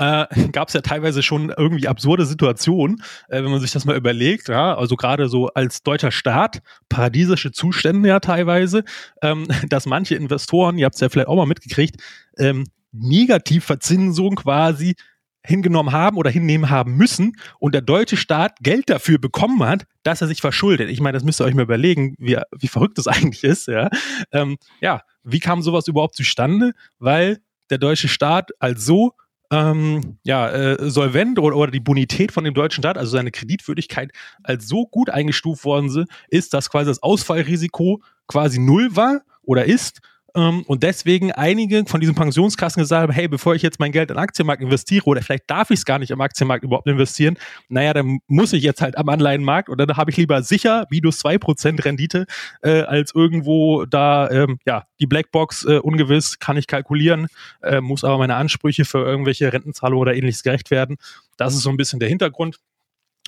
äh, 0.00 0.26
gab 0.52 0.68
es 0.68 0.74
ja 0.74 0.80
teilweise 0.80 1.22
schon 1.22 1.52
irgendwie 1.56 1.86
absurde 1.86 2.26
Situationen, 2.26 3.02
äh, 3.28 3.42
wenn 3.44 3.50
man 3.50 3.60
sich 3.60 3.70
das 3.70 3.84
mal 3.84 3.96
überlegt. 3.96 4.48
Ja? 4.48 4.76
Also 4.76 4.96
gerade 4.96 5.28
so 5.28 5.48
als 5.48 5.82
deutscher 5.82 6.10
Staat, 6.10 6.62
paradiesische 6.88 7.52
Zustände 7.52 8.08
ja 8.08 8.20
teilweise, 8.20 8.82
ähm, 9.22 9.46
dass 9.68 9.86
manche 9.86 10.16
Investoren, 10.16 10.78
ihr 10.78 10.86
habt 10.86 10.94
es 10.94 11.00
ja 11.00 11.08
vielleicht 11.08 11.28
auch 11.28 11.36
mal 11.36 11.46
mitgekriegt, 11.46 12.02
ähm, 12.38 12.64
Negativverzinsung 12.92 14.34
quasi 14.36 14.96
hingenommen 15.42 15.92
haben 15.92 16.18
oder 16.18 16.30
hinnehmen 16.30 16.68
haben 16.68 16.96
müssen 16.96 17.36
und 17.58 17.74
der 17.74 17.80
deutsche 17.80 18.18
Staat 18.18 18.56
Geld 18.60 18.90
dafür 18.90 19.18
bekommen 19.18 19.62
hat, 19.62 19.84
dass 20.02 20.20
er 20.20 20.26
sich 20.26 20.40
verschuldet. 20.40 20.90
Ich 20.90 21.00
meine, 21.00 21.16
das 21.16 21.24
müsst 21.24 21.40
ihr 21.40 21.44
euch 21.44 21.54
mal 21.54 21.62
überlegen, 21.62 22.14
wie, 22.18 22.38
wie 22.58 22.68
verrückt 22.68 22.98
das 22.98 23.06
eigentlich 23.06 23.44
ist. 23.44 23.68
Ja? 23.68 23.90
Ähm, 24.32 24.56
ja, 24.80 25.02
wie 25.22 25.40
kam 25.40 25.62
sowas 25.62 25.88
überhaupt 25.88 26.14
zustande? 26.14 26.72
Weil 26.98 27.38
der 27.70 27.78
deutsche 27.78 28.08
Staat 28.08 28.50
als 28.58 28.84
so 28.84 29.12
ähm, 29.50 30.18
ja, 30.22 30.48
äh, 30.48 30.90
solvent 30.90 31.38
oder, 31.38 31.56
oder 31.56 31.70
die 31.70 31.80
Bonität 31.80 32.32
von 32.32 32.44
dem 32.44 32.54
deutschen 32.54 32.82
Staat, 32.82 32.96
also 32.96 33.10
seine 33.10 33.30
Kreditwürdigkeit, 33.30 34.12
als 34.42 34.68
so 34.68 34.86
gut 34.86 35.10
eingestuft 35.10 35.64
worden 35.64 36.06
ist, 36.28 36.54
dass 36.54 36.70
quasi 36.70 36.86
das 36.88 37.02
Ausfallrisiko 37.02 38.02
quasi 38.26 38.58
null 38.60 38.94
war 38.94 39.22
oder 39.42 39.64
ist 39.64 40.00
und 40.34 40.82
deswegen 40.82 41.32
einige 41.32 41.84
von 41.86 42.00
diesen 42.00 42.14
Pensionskassen 42.14 42.80
gesagt 42.80 43.02
haben, 43.02 43.12
hey, 43.12 43.28
bevor 43.28 43.54
ich 43.54 43.62
jetzt 43.62 43.80
mein 43.80 43.92
Geld 43.92 44.10
in 44.10 44.16
den 44.16 44.22
Aktienmarkt 44.22 44.62
investiere 44.62 45.04
oder 45.06 45.22
vielleicht 45.22 45.50
darf 45.50 45.70
ich 45.70 45.80
es 45.80 45.84
gar 45.84 45.98
nicht 45.98 46.10
im 46.10 46.20
Aktienmarkt 46.20 46.64
überhaupt 46.64 46.86
investieren, 46.86 47.36
naja, 47.68 47.92
dann 47.92 48.20
muss 48.26 48.52
ich 48.52 48.62
jetzt 48.62 48.80
halt 48.80 48.96
am 48.96 49.08
Anleihenmarkt 49.08 49.68
und 49.68 49.78
dann 49.78 49.96
habe 49.96 50.10
ich 50.10 50.16
lieber 50.16 50.42
sicher 50.42 50.86
minus 50.90 51.24
2% 51.24 51.84
Rendite, 51.84 52.26
äh, 52.62 52.82
als 52.82 53.14
irgendwo 53.14 53.84
da, 53.86 54.30
ähm, 54.30 54.58
ja, 54.66 54.84
die 55.00 55.06
Blackbox 55.06 55.64
äh, 55.64 55.78
ungewiss, 55.78 56.38
kann 56.38 56.56
ich 56.56 56.66
kalkulieren, 56.66 57.26
äh, 57.62 57.80
muss 57.80 58.04
aber 58.04 58.18
meine 58.18 58.36
Ansprüche 58.36 58.84
für 58.84 59.04
irgendwelche 59.04 59.52
Rentenzahlungen 59.52 60.02
oder 60.02 60.14
ähnliches 60.14 60.42
gerecht 60.42 60.70
werden. 60.70 60.96
Das 61.36 61.54
ist 61.54 61.62
so 61.62 61.70
ein 61.70 61.76
bisschen 61.76 62.00
der 62.00 62.08
Hintergrund. 62.08 62.58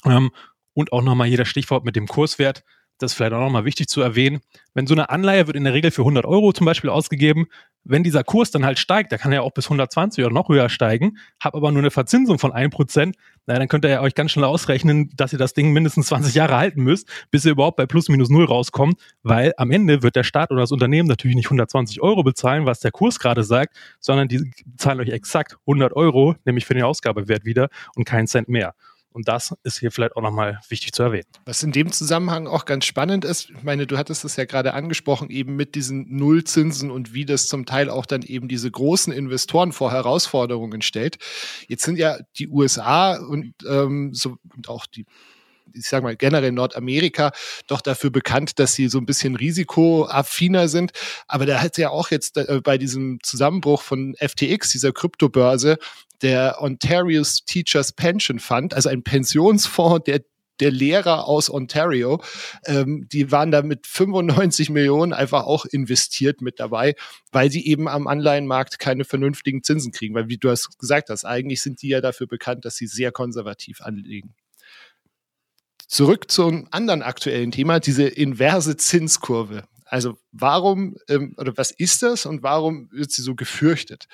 Ähm, 0.04 0.30
und 0.75 0.92
auch 0.92 1.02
nochmal 1.02 1.28
hier 1.28 1.38
das 1.38 1.49
Stichwort 1.49 1.85
mit 1.85 1.97
dem 1.97 2.06
Kurswert 2.06 2.64
das 3.02 3.12
ist 3.12 3.16
vielleicht 3.16 3.32
auch 3.32 3.40
nochmal 3.40 3.64
wichtig 3.64 3.88
zu 3.88 4.00
erwähnen, 4.00 4.40
wenn 4.75 4.87
so 4.87 4.94
eine 4.94 5.11
Anleihe 5.11 5.47
wird 5.47 5.56
in 5.56 5.64
der 5.64 5.75
Regel 5.75 5.90
für 5.90 6.02
100 6.02 6.25
Euro 6.25 6.52
zum 6.52 6.64
Beispiel 6.64 6.90
ausgegeben, 6.90 7.47
wenn 7.85 8.04
dieser 8.04 8.23
Kurs 8.23 8.50
dann 8.50 8.64
halt 8.64 8.78
steigt, 8.78 9.11
der 9.11 9.18
kann 9.18 9.32
ja 9.32 9.40
auch 9.40 9.50
bis 9.50 9.66
120 9.66 10.25
oder 10.25 10.32
noch 10.32 10.49
höher 10.49 10.68
steigen, 10.68 11.18
habe 11.40 11.56
aber 11.56 11.73
nur 11.73 11.80
eine 11.80 11.90
Verzinsung 11.90 12.38
von 12.38 12.52
1%, 12.52 13.14
naja, 13.47 13.59
dann 13.59 13.68
könnt 13.68 13.85
ihr 13.85 14.00
euch 14.00 14.14
ganz 14.14 14.30
schnell 14.30 14.44
ausrechnen, 14.44 15.11
dass 15.16 15.32
ihr 15.32 15.38
das 15.38 15.52
Ding 15.52 15.73
mindestens 15.73 16.06
20 16.06 16.35
Jahre 16.35 16.56
halten 16.56 16.82
müsst, 16.82 17.09
bis 17.30 17.44
ihr 17.44 17.52
überhaupt 17.52 17.76
bei 17.76 17.87
plus 17.87 18.09
minus 18.09 18.28
null 18.30 18.44
rauskommt, 18.44 19.00
weil 19.23 19.52
am 19.56 19.73
Ende 19.73 20.02
wird 20.02 20.14
der 20.14 20.23
Staat 20.23 20.52
oder 20.52 20.61
das 20.61 20.71
Unternehmen 20.71 21.09
natürlich 21.09 21.35
nicht 21.35 21.47
120 21.47 22.00
Euro 22.00 22.23
bezahlen, 22.23 22.66
was 22.66 22.80
der 22.80 22.92
Kurs 22.92 23.18
gerade 23.18 23.42
sagt, 23.42 23.76
sondern 23.99 24.28
die 24.28 24.52
zahlen 24.76 25.00
euch 25.00 25.11
exakt 25.11 25.56
100 25.66 25.92
Euro, 25.94 26.37
nämlich 26.44 26.66
für 26.66 26.75
den 26.75 26.85
Ausgabewert 26.85 27.44
wieder 27.44 27.68
und 27.97 28.04
keinen 28.04 28.28
Cent 28.28 28.49
mehr. 28.49 28.75
Und 29.12 29.28
das 29.28 29.54
ist 29.62 29.81
hier 29.81 29.92
vielleicht 29.92 30.16
auch 30.16 30.23
nochmal 30.23 30.61
wichtig 30.69 30.92
zu 30.92 31.02
erwähnen. 31.02 31.26
Was 31.45 31.62
in 31.62 31.73
dem 31.73 31.92
Zusammenhang 31.92 32.47
auch 32.47 32.64
ganz 32.64 32.85
spannend 32.85 33.25
ist, 33.25 33.50
ich 33.50 33.62
meine, 33.62 33.87
du 33.87 33.99
hattest 33.99 34.25
es 34.25 34.37
ja 34.37 34.45
gerade 34.45 34.75
angesprochen, 34.75 35.31
eben 35.31 35.57
mit 35.57 35.75
diesen 35.75 36.16
Nullzinsen 36.16 36.90
und 36.90 37.12
wie 37.12 37.25
das 37.25 37.47
zum 37.47 37.66
Teil 37.66 37.90
auch 37.90 38.07
dann 38.07 38.23
eben 38.23 38.49
diese 38.49 38.71
großen 38.71 39.12
Investoren 39.12 39.73
vor 39.73 39.92
Herausforderungen 39.92 40.83
stellt. 40.83 41.19
Jetzt 41.69 41.85
sind 41.85 41.99
ja 41.99 42.19
die 42.38 42.49
USA 42.49 43.16
und, 43.16 43.54
ähm, 43.69 44.14
so, 44.14 44.37
und 44.54 44.69
auch 44.69 44.87
die 44.87 45.07
ich 45.75 45.87
sage 45.87 46.04
mal 46.04 46.16
generell 46.16 46.52
Nordamerika 46.52 47.33
doch 47.66 47.81
dafür 47.81 48.11
bekannt, 48.11 48.59
dass 48.59 48.75
sie 48.75 48.88
so 48.88 48.99
ein 48.99 49.07
bisschen 49.07 49.37
risikoaffiner 49.37 50.69
sind. 50.69 50.92
Aber 51.26 51.47
da 51.47 51.61
hat 51.61 51.78
ja 51.78 51.90
auch 51.90 52.11
jetzt 52.11 52.37
äh, 52.37 52.61
bei 52.62 52.78
diesem 52.78 53.19
Zusammenbruch 53.23 53.83
von 53.83 54.14
FTX, 54.19 54.71
dieser 54.71 54.92
Kryptobörse, 54.92 55.78
der 56.23 56.61
Ontario's 56.61 57.45
Teachers 57.45 57.93
Pension 57.93 58.38
Fund, 58.38 58.75
also 58.75 58.88
ein 58.88 59.02
Pensionsfonds, 59.02 60.05
der 60.05 60.23
der 60.61 60.71
Lehrer 60.71 61.26
aus 61.26 61.50
Ontario, 61.50 62.23
ähm, 62.67 63.09
die 63.11 63.33
waren 63.33 63.50
da 63.50 63.62
mit 63.62 63.87
95 63.87 64.71
Millionen 64.71 65.12
einfach 65.12 65.45
auch 65.45 65.64
investiert 65.64 66.41
mit 66.41 66.61
dabei, 66.61 66.95
weil 67.33 67.50
sie 67.50 67.67
eben 67.67 67.88
am 67.88 68.07
Anleihenmarkt 68.07 68.79
keine 68.79 69.05
vernünftigen 69.05 69.64
Zinsen 69.64 69.91
kriegen. 69.91 70.14
Weil, 70.14 70.29
wie 70.29 70.37
du 70.37 70.50
hast 70.50 70.79
gesagt 70.79 71.11
hast, 71.11 71.25
eigentlich 71.25 71.62
sind 71.62 71.83
die 71.83 71.88
ja 71.88 72.00
dafür 72.00 72.29
bekannt, 72.29 72.64
dass 72.64 72.76
sie 72.76 72.87
sehr 72.87 73.11
konservativ 73.11 73.81
anlegen. 73.81 74.35
Zurück 75.88 76.31
zum 76.31 76.69
anderen 76.71 77.02
aktuellen 77.02 77.50
Thema, 77.50 77.81
diese 77.81 78.05
inverse 78.05 78.76
Zinskurve. 78.76 79.64
Also 79.85 80.17
warum 80.31 80.97
ähm, 81.09 81.35
oder 81.37 81.55
was 81.57 81.71
ist 81.71 82.02
das 82.02 82.25
und 82.25 82.43
warum 82.43 82.88
wird 82.93 83.11
sie 83.11 83.21
so 83.21 83.35
gefürchtet? 83.35 84.07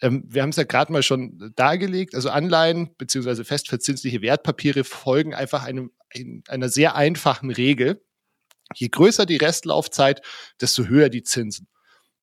Ähm, 0.00 0.24
wir 0.26 0.42
haben 0.42 0.50
es 0.50 0.56
ja 0.56 0.64
gerade 0.64 0.92
mal 0.92 1.02
schon 1.02 1.52
dargelegt. 1.56 2.14
Also 2.14 2.30
Anleihen 2.30 2.94
beziehungsweise 2.98 3.44
festverzinsliche 3.44 4.22
Wertpapiere 4.22 4.84
folgen 4.84 5.34
einfach 5.34 5.64
einem, 5.64 5.92
einer 6.48 6.68
sehr 6.68 6.94
einfachen 6.94 7.50
Regel. 7.50 8.02
Je 8.74 8.88
größer 8.88 9.26
die 9.26 9.36
Restlaufzeit, 9.36 10.20
desto 10.60 10.84
höher 10.84 11.08
die 11.08 11.22
Zinsen. 11.22 11.68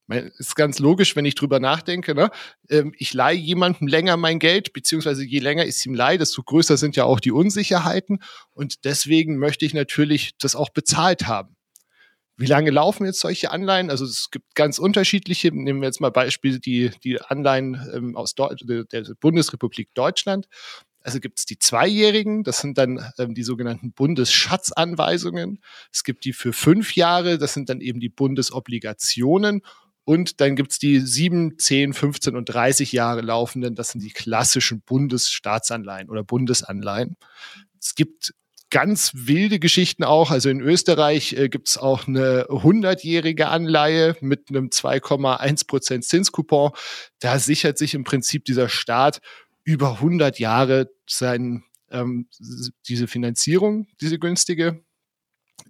Ist 0.08 0.56
ganz 0.56 0.78
logisch, 0.78 1.16
wenn 1.16 1.26
ich 1.26 1.34
drüber 1.34 1.60
nachdenke. 1.60 2.14
Ne? 2.14 2.30
Ähm, 2.70 2.94
ich 2.98 3.14
leihe 3.14 3.38
jemandem 3.38 3.88
länger 3.88 4.18
mein 4.18 4.38
Geld, 4.38 4.72
beziehungsweise 4.72 5.26
je 5.26 5.40
länger 5.40 5.64
ich 5.64 5.70
es 5.70 5.86
ihm 5.86 5.96
leihe, 5.96 6.20
desto 6.20 6.44
größer 6.44 6.78
sind 6.78 6.96
ja 6.96 7.06
auch 7.06 7.20
die 7.20 7.32
Unsicherheiten. 7.32 8.20
Und 8.52 8.86
deswegen 8.86 9.38
möchte 9.38 9.66
ich 9.66 9.74
natürlich 9.74 10.38
das 10.38 10.56
auch 10.56 10.70
bezahlt 10.70 11.26
haben. 11.26 11.55
Wie 12.38 12.48
lange 12.48 12.70
laufen 12.70 13.06
jetzt 13.06 13.22
solche 13.22 13.52
Anleihen? 13.52 13.90
Also 13.90 14.04
es 14.04 14.30
gibt 14.30 14.56
ganz 14.56 14.78
unterschiedliche. 14.78 15.52
Nehmen 15.54 15.82
wir 15.82 15.88
jetzt 15.88 16.02
mal 16.02 16.12
Beispiel 16.12 16.60
die, 16.60 16.92
die 17.04 17.22
Anleihen 17.22 17.80
ähm, 17.94 18.18
aus 18.18 18.36
Deu 18.36 18.54
der 18.56 19.04
Bundesrepublik 19.20 19.94
Deutschland. 19.94 20.48
Also 21.06 21.20
gibt 21.20 21.38
es 21.38 21.46
die 21.46 21.60
Zweijährigen, 21.60 22.44
das 22.44 22.60
sind 22.62 22.80
dann 22.80 23.00
ähm, 23.20 23.36
die 23.36 23.44
sogenannten 23.44 23.92
Bundesschatzanweisungen. 23.92 25.62
Es 25.94 26.04
gibt 26.04 26.26
die 26.26 26.34
für 26.34 26.52
fünf 26.52 26.96
Jahre, 26.96 27.38
das 27.38 27.54
sind 27.54 27.70
dann 27.70 27.80
eben 27.80 28.00
die 28.00 28.10
Bundesobligationen. 28.10 29.62
Und 30.04 30.42
dann 30.42 30.56
gibt's 30.56 30.80
die 30.80 31.00
sieben, 31.00 31.58
zehn, 31.60 31.94
15 31.94 32.36
und 32.36 32.46
30 32.46 32.92
Jahre 32.92 33.22
laufenden, 33.22 33.76
das 33.76 33.90
sind 33.90 34.04
die 34.04 34.12
klassischen 34.12 34.82
Bundesstaatsanleihen 34.82 36.10
oder 36.10 36.24
Bundesanleihen. 36.24 37.18
Es 37.80 37.94
gibt 37.94 38.34
ganz 38.76 39.14
wilde 39.16 39.58
Geschichten 39.58 40.04
auch. 40.04 40.32
Also 40.32 40.50
in 40.50 40.60
Österreich 40.60 41.32
äh, 41.32 41.48
gibt's 41.48 41.78
auch 41.78 42.10
eine 42.10 42.48
100-jährige 42.50 43.48
Anleihe 43.48 44.18
mit 44.20 44.50
einem 44.50 44.68
2,1 44.68 45.66
Prozent 45.66 46.04
Zinskupon. 46.04 46.72
Da 47.20 47.40
sichert 47.40 47.78
sich 47.78 47.94
im 47.94 48.04
Prinzip 48.04 48.44
dieser 48.44 48.68
Staat 48.68 49.22
über 49.64 49.94
100 49.94 50.40
Jahre 50.40 50.90
sein, 51.08 51.64
ähm, 51.90 52.28
diese 52.86 53.08
Finanzierung, 53.08 53.88
diese 54.02 54.20
günstige. 54.20 54.84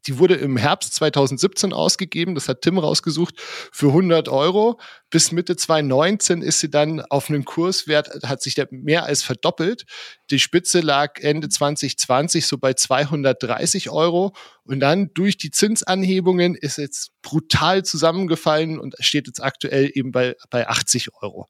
Die 0.07 0.19
wurde 0.19 0.35
im 0.35 0.57
Herbst 0.57 0.93
2017 0.95 1.73
ausgegeben, 1.73 2.35
das 2.35 2.47
hat 2.47 2.61
Tim 2.61 2.77
rausgesucht, 2.77 3.35
für 3.39 3.87
100 3.87 4.29
Euro. 4.29 4.79
Bis 5.09 5.31
Mitte 5.31 5.55
2019 5.55 6.41
ist 6.41 6.59
sie 6.59 6.69
dann 6.69 7.01
auf 7.01 7.29
einem 7.29 7.45
Kurswert, 7.45 8.09
hat 8.23 8.41
sich 8.41 8.55
der 8.55 8.67
mehr 8.71 9.05
als 9.05 9.23
verdoppelt. 9.23 9.85
Die 10.29 10.39
Spitze 10.39 10.81
lag 10.81 11.19
Ende 11.19 11.49
2020 11.49 12.45
so 12.45 12.57
bei 12.57 12.73
230 12.73 13.89
Euro. 13.89 14.35
Und 14.63 14.79
dann 14.79 15.11
durch 15.13 15.37
die 15.37 15.51
Zinsanhebungen 15.51 16.55
ist 16.55 16.77
jetzt 16.77 17.11
brutal 17.21 17.83
zusammengefallen 17.83 18.79
und 18.79 18.95
steht 18.99 19.27
jetzt 19.27 19.43
aktuell 19.43 19.91
eben 19.93 20.11
bei, 20.11 20.35
bei 20.49 20.67
80 20.67 21.09
Euro. 21.21 21.47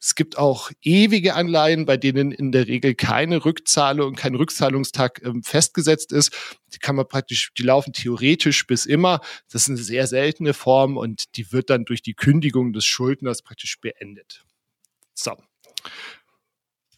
Es 0.00 0.14
gibt 0.14 0.36
auch 0.36 0.70
ewige 0.82 1.34
Anleihen, 1.34 1.86
bei 1.86 1.96
denen 1.96 2.30
in 2.30 2.52
der 2.52 2.66
Regel 2.66 2.94
keine 2.94 3.44
Rückzahlung, 3.44 4.14
kein 4.14 4.34
Rückzahlungstag 4.34 5.22
ähm, 5.24 5.42
festgesetzt 5.42 6.12
ist. 6.12 6.32
Die 6.74 6.78
kann 6.78 6.96
man 6.96 7.08
praktisch, 7.08 7.52
die 7.56 7.62
laufen 7.62 7.92
theoretisch 7.92 8.66
bis 8.66 8.84
immer. 8.86 9.20
Das 9.50 9.62
ist 9.62 9.68
eine 9.68 9.78
sehr 9.78 10.06
seltene 10.06 10.52
Form 10.52 10.96
und 10.96 11.36
die 11.36 11.50
wird 11.52 11.70
dann 11.70 11.84
durch 11.84 12.02
die 12.02 12.14
Kündigung 12.14 12.72
des 12.72 12.84
Schuldners 12.84 13.42
praktisch 13.42 13.80
beendet. 13.80 14.44
So. 15.14 15.34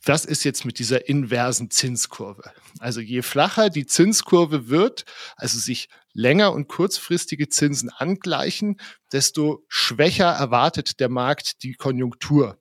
Das 0.05 0.25
ist 0.25 0.43
jetzt 0.45 0.65
mit 0.65 0.79
dieser 0.79 1.09
inversen 1.09 1.71
Zinskurve. 1.71 2.53
Also 2.79 3.01
je 3.01 3.23
flacher 3.23 3.69
die 3.69 3.85
Zinskurve 3.85 4.69
wird, 4.69 5.05
also 5.37 5.59
sich 5.59 5.89
länger 6.15 6.53
und 6.53 6.67
kurzfristige 6.67 7.49
Zinsen 7.49 7.91
angleichen, 7.91 8.81
desto 9.13 9.65
schwächer 9.69 10.31
erwartet 10.31 10.99
der 10.99 11.11
Markt 11.11 11.63
die 11.63 11.75
Konjunktur. 11.75 12.59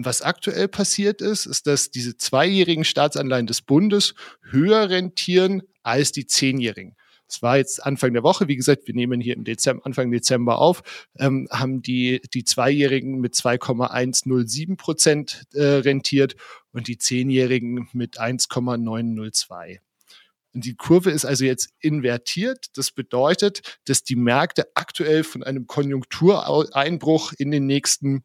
Was 0.00 0.22
aktuell 0.22 0.68
passiert 0.68 1.20
ist, 1.20 1.44
ist, 1.46 1.66
dass 1.66 1.90
diese 1.90 2.16
zweijährigen 2.16 2.84
Staatsanleihen 2.84 3.48
des 3.48 3.62
Bundes 3.62 4.14
höher 4.42 4.90
rentieren 4.90 5.62
als 5.82 6.12
die 6.12 6.24
zehnjährigen. 6.24 6.94
Das 7.26 7.42
war 7.42 7.56
jetzt 7.56 7.84
Anfang 7.84 8.12
der 8.12 8.22
Woche. 8.22 8.46
Wie 8.46 8.54
gesagt, 8.54 8.86
wir 8.86 8.94
nehmen 8.94 9.20
hier 9.20 9.34
im 9.34 9.42
Dezember, 9.42 9.84
Anfang 9.84 10.12
Dezember 10.12 10.58
auf, 10.58 10.82
ähm, 11.18 11.48
haben 11.50 11.82
die, 11.82 12.22
die 12.32 12.44
Zweijährigen 12.44 13.18
mit 13.18 13.34
2,107 13.34 14.76
Prozent 14.76 15.42
äh, 15.52 15.64
rentiert 15.64 16.36
und 16.70 16.86
die 16.86 16.98
Zehnjährigen 16.98 17.88
mit 17.92 18.20
1,902. 18.20 19.80
Und 20.54 20.64
die 20.64 20.76
Kurve 20.76 21.10
ist 21.10 21.24
also 21.24 21.44
jetzt 21.44 21.70
invertiert. 21.80 22.66
Das 22.76 22.92
bedeutet, 22.92 23.80
dass 23.86 24.04
die 24.04 24.16
Märkte 24.16 24.68
aktuell 24.74 25.24
von 25.24 25.42
einem 25.42 25.66
Konjunktureinbruch 25.66 27.32
in 27.36 27.50
den 27.50 27.66
nächsten 27.66 28.22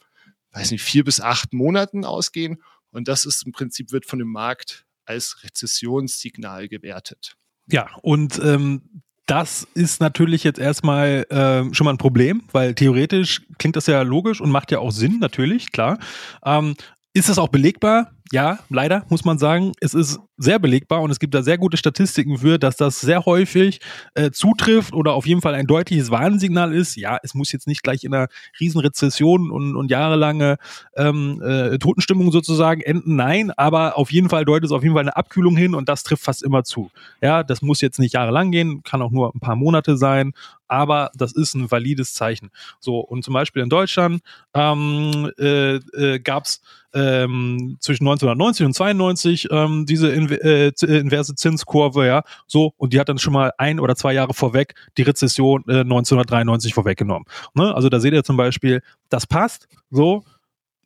weiß 0.54 0.72
nicht, 0.72 0.84
vier 0.84 1.04
bis 1.04 1.20
acht 1.20 1.54
Monaten 1.54 2.06
ausgehen. 2.06 2.62
Und 2.92 3.08
das 3.08 3.26
ist 3.26 3.46
im 3.46 3.52
Prinzip, 3.52 3.92
wird 3.92 4.06
von 4.06 4.20
dem 4.20 4.32
Markt 4.32 4.86
als 5.06 5.44
Rezessionssignal 5.44 6.68
gewertet. 6.68 7.36
Ja, 7.68 7.90
und 8.02 8.40
ähm, 8.44 9.04
das 9.26 9.68
ist 9.74 10.02
natürlich 10.02 10.44
jetzt 10.44 10.60
erstmal 10.60 11.26
äh, 11.30 11.74
schon 11.74 11.86
mal 11.86 11.94
ein 11.94 11.98
Problem, 11.98 12.44
weil 12.52 12.76
theoretisch 12.76 13.42
klingt 13.58 13.76
das 13.76 13.88
ja 13.88 14.02
logisch 14.02 14.42
und 14.42 14.52
macht 14.52 14.72
ja 14.72 14.80
auch 14.80 14.92
Sinn, 14.92 15.20
natürlich, 15.20 15.72
klar. 15.72 15.98
Ähm, 16.46 16.76
ist 17.14 17.30
das 17.30 17.38
auch 17.38 17.48
belegbar? 17.50 18.12
Ja, 18.34 18.58
leider 18.70 19.06
muss 19.10 19.26
man 19.26 19.38
sagen, 19.38 19.74
es 19.80 19.94
ist 19.94 20.20
sehr 20.38 20.58
belegbar 20.58 21.04
und 21.04 21.12
es 21.12 21.20
gibt 21.20 21.36
da 21.36 21.44
sehr 21.44 21.60
gute 21.60 21.78
Statistiken 21.78 22.40
für, 22.40 22.58
dass 22.58 22.76
das 22.78 23.00
sehr 23.00 23.28
häufig 23.28 23.80
äh, 24.16 24.32
zutrifft 24.32 24.96
oder 24.96 25.14
auf 25.14 25.28
jeden 25.28 25.42
Fall 25.42 25.54
ein 25.54 25.68
deutliches 25.68 26.10
Warnsignal 26.10 26.74
ist. 26.74 26.96
Ja, 26.96 27.20
es 27.22 27.36
muss 27.36 27.52
jetzt 27.52 27.68
nicht 27.68 27.84
gleich 27.84 28.04
in 28.04 28.12
einer 28.12 28.30
Riesenrezession 28.60 29.52
und, 29.52 29.76
und 29.76 29.92
jahrelange 29.92 30.58
ähm, 30.96 31.44
äh, 31.44 31.78
Totenstimmung 31.78 32.32
sozusagen 32.32 32.82
enden. 32.82 33.16
Nein, 33.16 33.52
aber 33.52 34.00
auf 34.00 34.12
jeden 34.12 34.30
Fall 34.30 34.46
deutet 34.46 34.66
es 34.66 34.72
auf 34.72 34.82
jeden 34.82 34.96
Fall 34.96 35.04
eine 35.04 35.16
Abkühlung 35.16 35.56
hin 35.56 35.76
und 35.76 35.88
das 35.88 36.02
trifft 36.02 36.24
fast 36.24 36.42
immer 36.42 36.64
zu. 36.64 36.90
Ja, 37.22 37.44
das 37.44 37.62
muss 37.62 37.82
jetzt 37.82 38.00
nicht 38.00 38.16
jahrelang 38.16 38.50
gehen, 38.50 38.82
kann 38.82 39.04
auch 39.04 39.12
nur 39.12 39.32
ein 39.36 39.42
paar 39.42 39.56
Monate 39.56 39.96
sein, 39.96 40.34
aber 40.68 41.12
das 41.14 41.34
ist 41.34 41.54
ein 41.54 41.70
valides 41.70 42.16
Zeichen. 42.16 42.50
So, 42.80 43.00
und 43.00 43.24
zum 43.24 43.36
Beispiel 43.36 43.62
in 43.62 43.70
Deutschland 43.70 44.24
ähm, 44.56 45.32
äh, 45.38 45.76
äh, 45.76 46.20
gab 46.20 46.46
es 46.46 46.62
ähm, 46.94 47.78
zwischen 47.80 48.04
1990 48.32 48.66
und 48.66 48.74
92 48.74 49.48
ähm, 49.52 49.86
diese 49.86 50.10
in, 50.10 50.30
äh, 50.30 50.68
äh, 50.68 50.98
inverse 50.98 51.36
Zinskurve, 51.36 52.06
ja, 52.06 52.24
so, 52.48 52.74
und 52.78 52.94
die 52.94 53.00
hat 53.00 53.10
dann 53.10 53.18
schon 53.18 53.34
mal 53.34 53.52
ein 53.58 53.80
oder 53.80 53.96
zwei 53.96 54.14
Jahre 54.14 54.34
vorweg 54.34 54.76
die 54.98 55.04
Rezession 55.04 55.64
äh, 55.68 55.82
1993 55.82 56.74
vorweggenommen. 56.74 57.26
Ne? 57.54 57.74
Also 57.74 57.90
da 57.90 58.00
seht 58.00 58.14
ihr 58.14 58.24
zum 58.24 58.38
Beispiel, 58.38 58.82
das 59.10 59.28
passt, 59.28 59.68
so, 59.90 60.24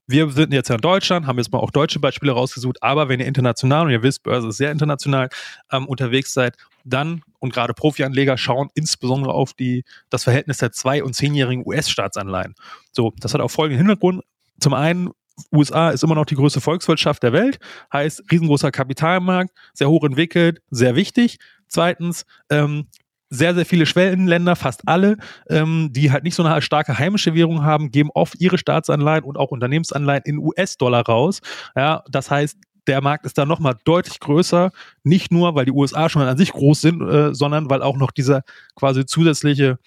wir 0.08 0.30
sind 0.30 0.54
jetzt 0.54 0.70
ja 0.70 0.76
in 0.76 0.82
Deutschland, 0.82 1.28
haben 1.28 1.38
jetzt 1.38 1.52
mal 1.52 1.60
auch 1.60 1.72
deutsche 1.72 2.00
Beispiele 2.00 2.32
rausgesucht, 2.32 2.82
aber 2.82 3.10
wenn 3.10 3.20
ihr 3.20 3.26
international, 3.26 3.86
und 3.86 3.92
ihr 3.92 4.04
wisst, 4.04 4.24
Börse 4.24 4.48
ist 4.48 4.58
sehr 4.58 4.72
international, 4.72 5.30
ähm, 5.72 5.86
unterwegs 5.86 6.34
seid, 6.34 6.56
dann 6.86 7.22
und 7.40 7.54
gerade 7.54 7.74
Profianleger 7.74 8.38
schauen 8.38 8.70
insbesondere 8.74 9.34
auf 9.34 9.54
die, 9.54 9.84
das 10.10 10.24
Verhältnis 10.24 10.58
der 10.58 10.72
zwei- 10.72 11.04
und 11.04 11.14
zehnjährigen 11.14 11.64
US-Staatsanleihen. 11.66 12.56
So, 12.92 13.14
das 13.20 13.34
hat 13.34 13.42
auch 13.42 13.52
folgenden 13.52 13.86
Hintergrund. 13.86 14.24
Zum 14.60 14.74
einen 14.74 15.12
USA 15.52 15.90
ist 15.92 16.04
immer 16.04 16.16
noch 16.16 16.26
die 16.26 16.36
größte 16.36 16.62
Volkswirtschaft 16.62 17.24
der 17.24 17.34
Welt, 17.34 17.60
heißt 17.94 18.24
riesengroßer 18.32 18.72
Kapitalmarkt, 18.72 19.52
sehr 19.74 19.90
hoch 19.90 20.04
entwickelt, 20.04 20.62
sehr 20.70 20.96
wichtig. 20.96 21.38
Zweitens, 21.68 22.26
ähm, 22.50 22.88
sehr, 23.30 23.54
sehr 23.54 23.66
viele 23.66 23.86
Schwellenländer, 23.86 24.56
fast 24.56 24.88
alle, 24.88 25.18
ähm, 25.50 25.90
die 25.92 26.12
halt 26.12 26.24
nicht 26.24 26.36
so 26.36 26.44
eine 26.44 26.62
starke 26.62 26.98
heimische 26.98 27.34
Währung 27.34 27.64
haben, 27.64 27.92
geben 27.92 28.10
oft 28.14 28.40
ihre 28.40 28.58
Staatsanleihen 28.58 29.24
und 29.24 29.38
auch 29.38 29.52
Unternehmensanleihen 29.52 30.24
in 30.26 30.38
US-Dollar 30.38 31.06
raus. 31.06 31.42
Ja, 31.76 32.04
das 32.10 32.32
heißt, 32.32 32.58
der 32.88 33.02
Markt 33.02 33.26
ist 33.26 33.38
da 33.38 33.46
nochmal 33.46 33.76
deutlich 33.84 34.22
größer, 34.22 34.72
nicht 35.04 35.32
nur, 35.32 35.56
weil 35.56 35.66
die 35.66 35.72
USA 35.72 36.08
schon 36.08 36.22
an 36.22 36.38
sich 36.38 36.54
groß 36.54 36.80
sind, 36.80 37.02
äh, 37.02 37.34
sondern 37.34 37.70
weil 37.70 37.82
auch 37.82 37.98
noch 37.98 38.12
dieser 38.12 38.44
quasi 38.76 39.06
zusätzliche 39.06 39.78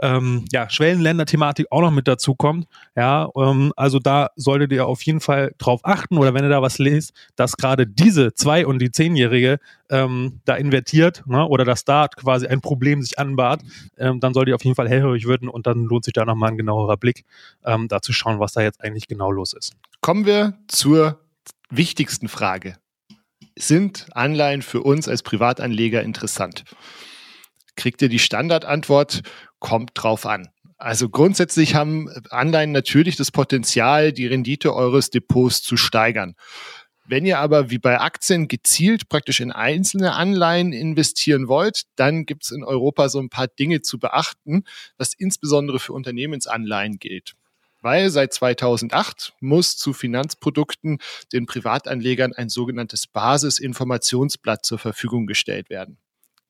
ähm, 0.00 0.44
ja, 0.50 0.68
Schwellenländer-Thematik 0.68 1.66
auch 1.70 1.82
noch 1.82 1.90
mit 1.90 2.08
dazu 2.08 2.34
kommt. 2.34 2.66
Ja, 2.96 3.28
ähm, 3.36 3.72
also 3.76 3.98
da 3.98 4.30
solltet 4.36 4.72
ihr 4.72 4.86
auf 4.86 5.02
jeden 5.02 5.20
Fall 5.20 5.52
drauf 5.58 5.80
achten 5.84 6.16
oder 6.16 6.34
wenn 6.34 6.44
ihr 6.44 6.50
da 6.50 6.62
was 6.62 6.78
lest, 6.78 7.12
dass 7.36 7.56
gerade 7.56 7.86
diese 7.86 8.34
zwei- 8.34 8.66
und 8.66 8.80
die 8.80 8.90
zehnjährige 8.90 9.58
ähm, 9.90 10.40
da 10.44 10.56
invertiert 10.56 11.22
ne, 11.26 11.46
oder 11.46 11.64
dass 11.64 11.84
da 11.84 12.08
quasi 12.08 12.46
ein 12.46 12.60
Problem 12.60 13.02
sich 13.02 13.18
anbahnt, 13.18 13.62
ähm, 13.98 14.20
dann 14.20 14.34
solltet 14.34 14.52
ihr 14.52 14.54
auf 14.54 14.64
jeden 14.64 14.76
Fall 14.76 14.88
hellhörig 14.88 15.26
werden 15.26 15.48
und 15.48 15.66
dann 15.66 15.84
lohnt 15.84 16.04
sich 16.04 16.14
da 16.14 16.24
nochmal 16.24 16.50
ein 16.50 16.56
genauerer 16.56 16.96
Blick, 16.96 17.24
ähm, 17.64 17.88
da 17.88 18.00
zu 18.00 18.12
schauen, 18.12 18.40
was 18.40 18.52
da 18.52 18.62
jetzt 18.62 18.82
eigentlich 18.82 19.08
genau 19.08 19.30
los 19.30 19.52
ist. 19.52 19.74
Kommen 20.00 20.24
wir 20.24 20.54
zur 20.68 21.20
wichtigsten 21.70 22.28
Frage. 22.28 22.76
Sind 23.58 24.06
Anleihen 24.12 24.62
für 24.62 24.82
uns 24.82 25.08
als 25.08 25.22
Privatanleger 25.22 26.02
interessant? 26.02 26.64
Kriegt 27.80 28.02
ihr 28.02 28.10
die 28.10 28.18
Standardantwort, 28.18 29.22
kommt 29.58 29.92
drauf 29.94 30.26
an. 30.26 30.50
Also 30.76 31.08
grundsätzlich 31.08 31.74
haben 31.74 32.10
Anleihen 32.28 32.72
natürlich 32.72 33.16
das 33.16 33.30
Potenzial, 33.30 34.12
die 34.12 34.26
Rendite 34.26 34.74
eures 34.74 35.08
Depots 35.08 35.62
zu 35.62 35.78
steigern. 35.78 36.34
Wenn 37.06 37.24
ihr 37.24 37.38
aber 37.38 37.70
wie 37.70 37.78
bei 37.78 37.98
Aktien 37.98 38.48
gezielt 38.48 39.08
praktisch 39.08 39.40
in 39.40 39.50
einzelne 39.50 40.12
Anleihen 40.12 40.74
investieren 40.74 41.48
wollt, 41.48 41.84
dann 41.96 42.26
gibt 42.26 42.44
es 42.44 42.50
in 42.50 42.64
Europa 42.64 43.08
so 43.08 43.18
ein 43.18 43.30
paar 43.30 43.48
Dinge 43.48 43.80
zu 43.80 43.98
beachten, 43.98 44.64
was 44.98 45.14
insbesondere 45.14 45.78
für 45.78 45.94
Unternehmensanleihen 45.94 46.98
gilt. 46.98 47.32
Weil 47.80 48.10
seit 48.10 48.34
2008 48.34 49.32
muss 49.40 49.78
zu 49.78 49.94
Finanzprodukten 49.94 50.98
den 51.32 51.46
Privatanlegern 51.46 52.34
ein 52.34 52.50
sogenanntes 52.50 53.06
Basisinformationsblatt 53.06 54.66
zur 54.66 54.78
Verfügung 54.78 55.26
gestellt 55.26 55.70
werden. 55.70 55.96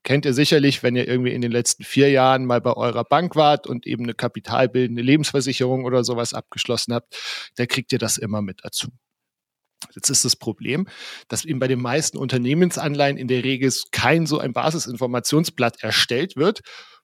Kennt 0.02 0.24
ihr 0.24 0.32
sicherlich, 0.32 0.82
wenn 0.82 0.96
ihr 0.96 1.06
irgendwie 1.06 1.32
in 1.32 1.42
den 1.42 1.52
letzten 1.52 1.84
vier 1.84 2.10
Jahren 2.10 2.46
mal 2.46 2.60
bei 2.60 2.72
eurer 2.72 3.04
Bank 3.04 3.36
wart 3.36 3.66
und 3.66 3.86
eben 3.86 4.04
eine 4.04 4.14
kapitalbildende 4.14 5.02
Lebensversicherung 5.02 5.84
oder 5.84 6.04
sowas 6.04 6.32
abgeschlossen 6.32 6.94
habt, 6.94 7.16
da 7.56 7.66
kriegt 7.66 7.92
ihr 7.92 7.98
das 7.98 8.16
immer 8.16 8.40
mit 8.40 8.60
dazu. 8.64 8.88
Jetzt 9.94 10.10
ist 10.10 10.24
das 10.24 10.36
Problem, 10.36 10.86
dass 11.28 11.44
eben 11.44 11.58
bei 11.58 11.68
den 11.68 11.80
meisten 11.80 12.18
Unternehmensanleihen 12.18 13.16
in 13.16 13.28
der 13.28 13.44
Regel 13.44 13.72
kein 13.92 14.26
so 14.26 14.38
ein 14.38 14.52
Basisinformationsblatt 14.52 15.82
erstellt 15.82 16.36
wird, 16.36 16.60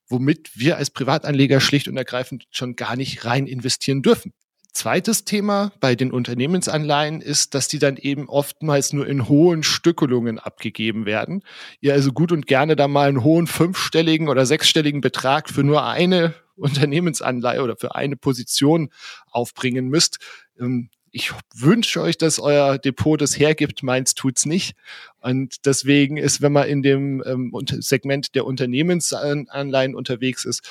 womit 0.08 0.50
wir 0.54 0.76
als 0.76 0.90
Privatanleger 0.90 1.60
schlicht 1.60 1.88
und 1.88 1.96
ergreifend 1.96 2.44
schon 2.50 2.76
gar 2.76 2.96
nicht 2.96 3.24
rein 3.24 3.46
investieren 3.46 4.02
dürfen. 4.02 4.32
Zweites 4.76 5.24
Thema 5.24 5.72
bei 5.80 5.94
den 5.94 6.12
Unternehmensanleihen 6.12 7.22
ist, 7.22 7.54
dass 7.54 7.66
die 7.66 7.78
dann 7.78 7.96
eben 7.96 8.28
oftmals 8.28 8.92
nur 8.92 9.06
in 9.06 9.26
hohen 9.26 9.62
Stückelungen 9.62 10.38
abgegeben 10.38 11.06
werden. 11.06 11.42
Ihr 11.80 11.94
also 11.94 12.12
gut 12.12 12.30
und 12.30 12.46
gerne 12.46 12.76
da 12.76 12.86
mal 12.86 13.08
einen 13.08 13.24
hohen 13.24 13.46
fünfstelligen 13.46 14.28
oder 14.28 14.44
sechsstelligen 14.44 15.00
Betrag 15.00 15.48
für 15.48 15.64
nur 15.64 15.86
eine 15.86 16.34
Unternehmensanleihe 16.56 17.62
oder 17.62 17.78
für 17.78 17.94
eine 17.94 18.18
Position 18.18 18.90
aufbringen 19.30 19.88
müsst. 19.88 20.18
Ähm, 20.60 20.90
ich 21.10 21.32
wünsche 21.54 22.02
euch, 22.02 22.18
dass 22.18 22.38
euer 22.38 22.76
Depot 22.76 23.18
das 23.18 23.38
hergibt, 23.38 23.82
meins 23.82 24.14
tut's 24.14 24.44
nicht. 24.44 24.76
Und 25.20 25.64
deswegen 25.64 26.18
ist, 26.18 26.42
wenn 26.42 26.52
man 26.52 26.68
in 26.68 26.82
dem 26.82 27.22
ähm, 27.24 27.50
Segment 27.78 28.34
der 28.34 28.44
Unternehmensanleihen 28.44 29.94
unterwegs 29.94 30.44
ist, 30.44 30.68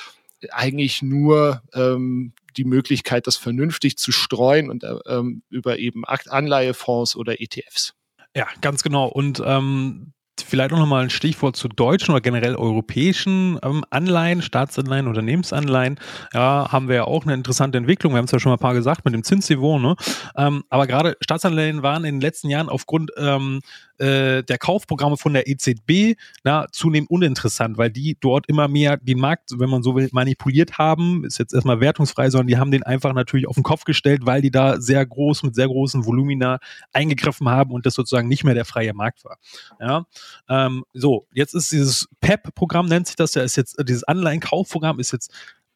eigentlich 0.52 1.02
nur 1.02 1.62
ähm, 1.74 2.34
die 2.58 2.66
Möglichkeit, 2.66 3.28
das 3.28 3.36
vernünftig 3.36 3.98
zu 3.98 4.12
streuen 4.12 4.70
und 4.70 4.84
äh, 4.84 4.96
ähm, 5.08 5.44
über 5.50 5.78
eben 5.80 6.04
Anleihefonds 6.06 7.16
oder 7.16 7.42
ETFs. 7.42 7.94
Ja, 8.36 8.48
ganz 8.62 8.84
genau. 8.84 9.08
Und 9.08 9.42
ähm, 9.46 10.14
Vielleicht 10.44 10.74
auch 10.74 10.80
nochmal 10.80 11.04
ein 11.04 11.10
Stichwort 11.10 11.56
zu 11.56 11.70
deutschen 11.70 12.12
oder 12.12 12.20
generell 12.20 12.56
europäischen 12.56 13.58
ähm, 13.64 13.86
Anleihen, 13.90 14.42
Staatsanleihen, 14.42 15.08
Unternehmensanleihen. 15.08 15.98
Ja, 16.34 16.72
haben 16.72 16.90
wir 16.90 16.96
ja 16.96 17.04
auch 17.06 17.24
eine 17.24 17.34
interessante 17.34 17.78
Entwicklung. 17.78 18.14
Wir 18.14 18.18
haben 18.18 18.26
es 18.26 18.32
ja 18.32 18.40
schon 18.40 18.50
mal 18.50 18.58
ein 18.58 18.60
paar 18.60 18.74
gesagt 18.74 19.06
mit 19.06 19.14
dem 19.14 19.24
Zinsniveau. 19.24 19.80
Ne? 19.80 19.96
Ähm, 20.36 20.66
aber 20.70 20.88
gerade 20.88 21.16
Staatsanleihen 21.22 21.84
waren 21.84 22.04
in 22.04 22.16
den 22.16 22.22
letzten 22.22 22.50
Jahren 22.50 22.68
aufgrund 22.68 23.12
ähm, 23.18 23.62
äh, 23.98 24.44
der 24.44 24.58
Kaufprogramme 24.58 25.18
von 25.18 25.34
der 25.34 25.48
EZB 25.48 26.18
na, 26.44 26.68
zunehmend 26.72 27.10
uninteressant, 27.10 27.78
weil 27.78 27.90
die 27.90 28.18
dort 28.20 28.48
immer 28.48 28.68
mehr 28.68 28.98
den 28.98 29.20
Markt, 29.20 29.52
wenn 29.58 29.70
man 29.70 29.84
so 29.84 29.96
will, 29.96 30.10
manipuliert 30.12 30.78
haben. 30.78 31.24
Ist 31.26 31.40
jetzt 31.40 31.54
erstmal 31.54 31.80
wertungsfrei, 31.80 32.30
sondern 32.30 32.48
die 32.48 32.58
haben 32.58 32.72
den 32.72 32.84
einfach 32.84 33.14
natürlich 33.14 33.48
auf 33.48 33.56
den 33.56 33.64
Kopf 33.64 33.84
gestellt, 33.84 34.26
weil 34.26 34.42
die 34.42 34.52
da 34.52 34.80
sehr 34.80 35.06
groß 35.06 35.44
mit 35.44 35.56
sehr 35.56 35.68
großen 35.68 36.06
Volumina 36.06 36.60
eingegriffen 36.94 37.50
haben 37.50 37.72
und 37.72 37.86
das 37.86 37.94
sozusagen 37.94 38.28
nicht 38.28 38.44
mehr 38.44 38.54
der 38.54 38.66
freie 38.66 38.94
Markt 38.94 39.24
war. 39.26 39.38
Ja, 39.80 40.06
ähm, 40.50 40.84
so, 40.94 41.28
jetzt 41.34 41.54
ist 41.54 41.72
dieses 41.72 42.08
PEP-Programm, 42.22 42.88
nennt 42.88 43.08
sich 43.08 43.16
das, 43.16 43.34
ja, 43.36 43.44
ist 43.44 43.56
jetzt, 43.56 43.78
dieses 43.88 44.04
Anleihenkaufprogramm 44.04 45.00
ist 45.00 45.12
jetzt 45.12 45.32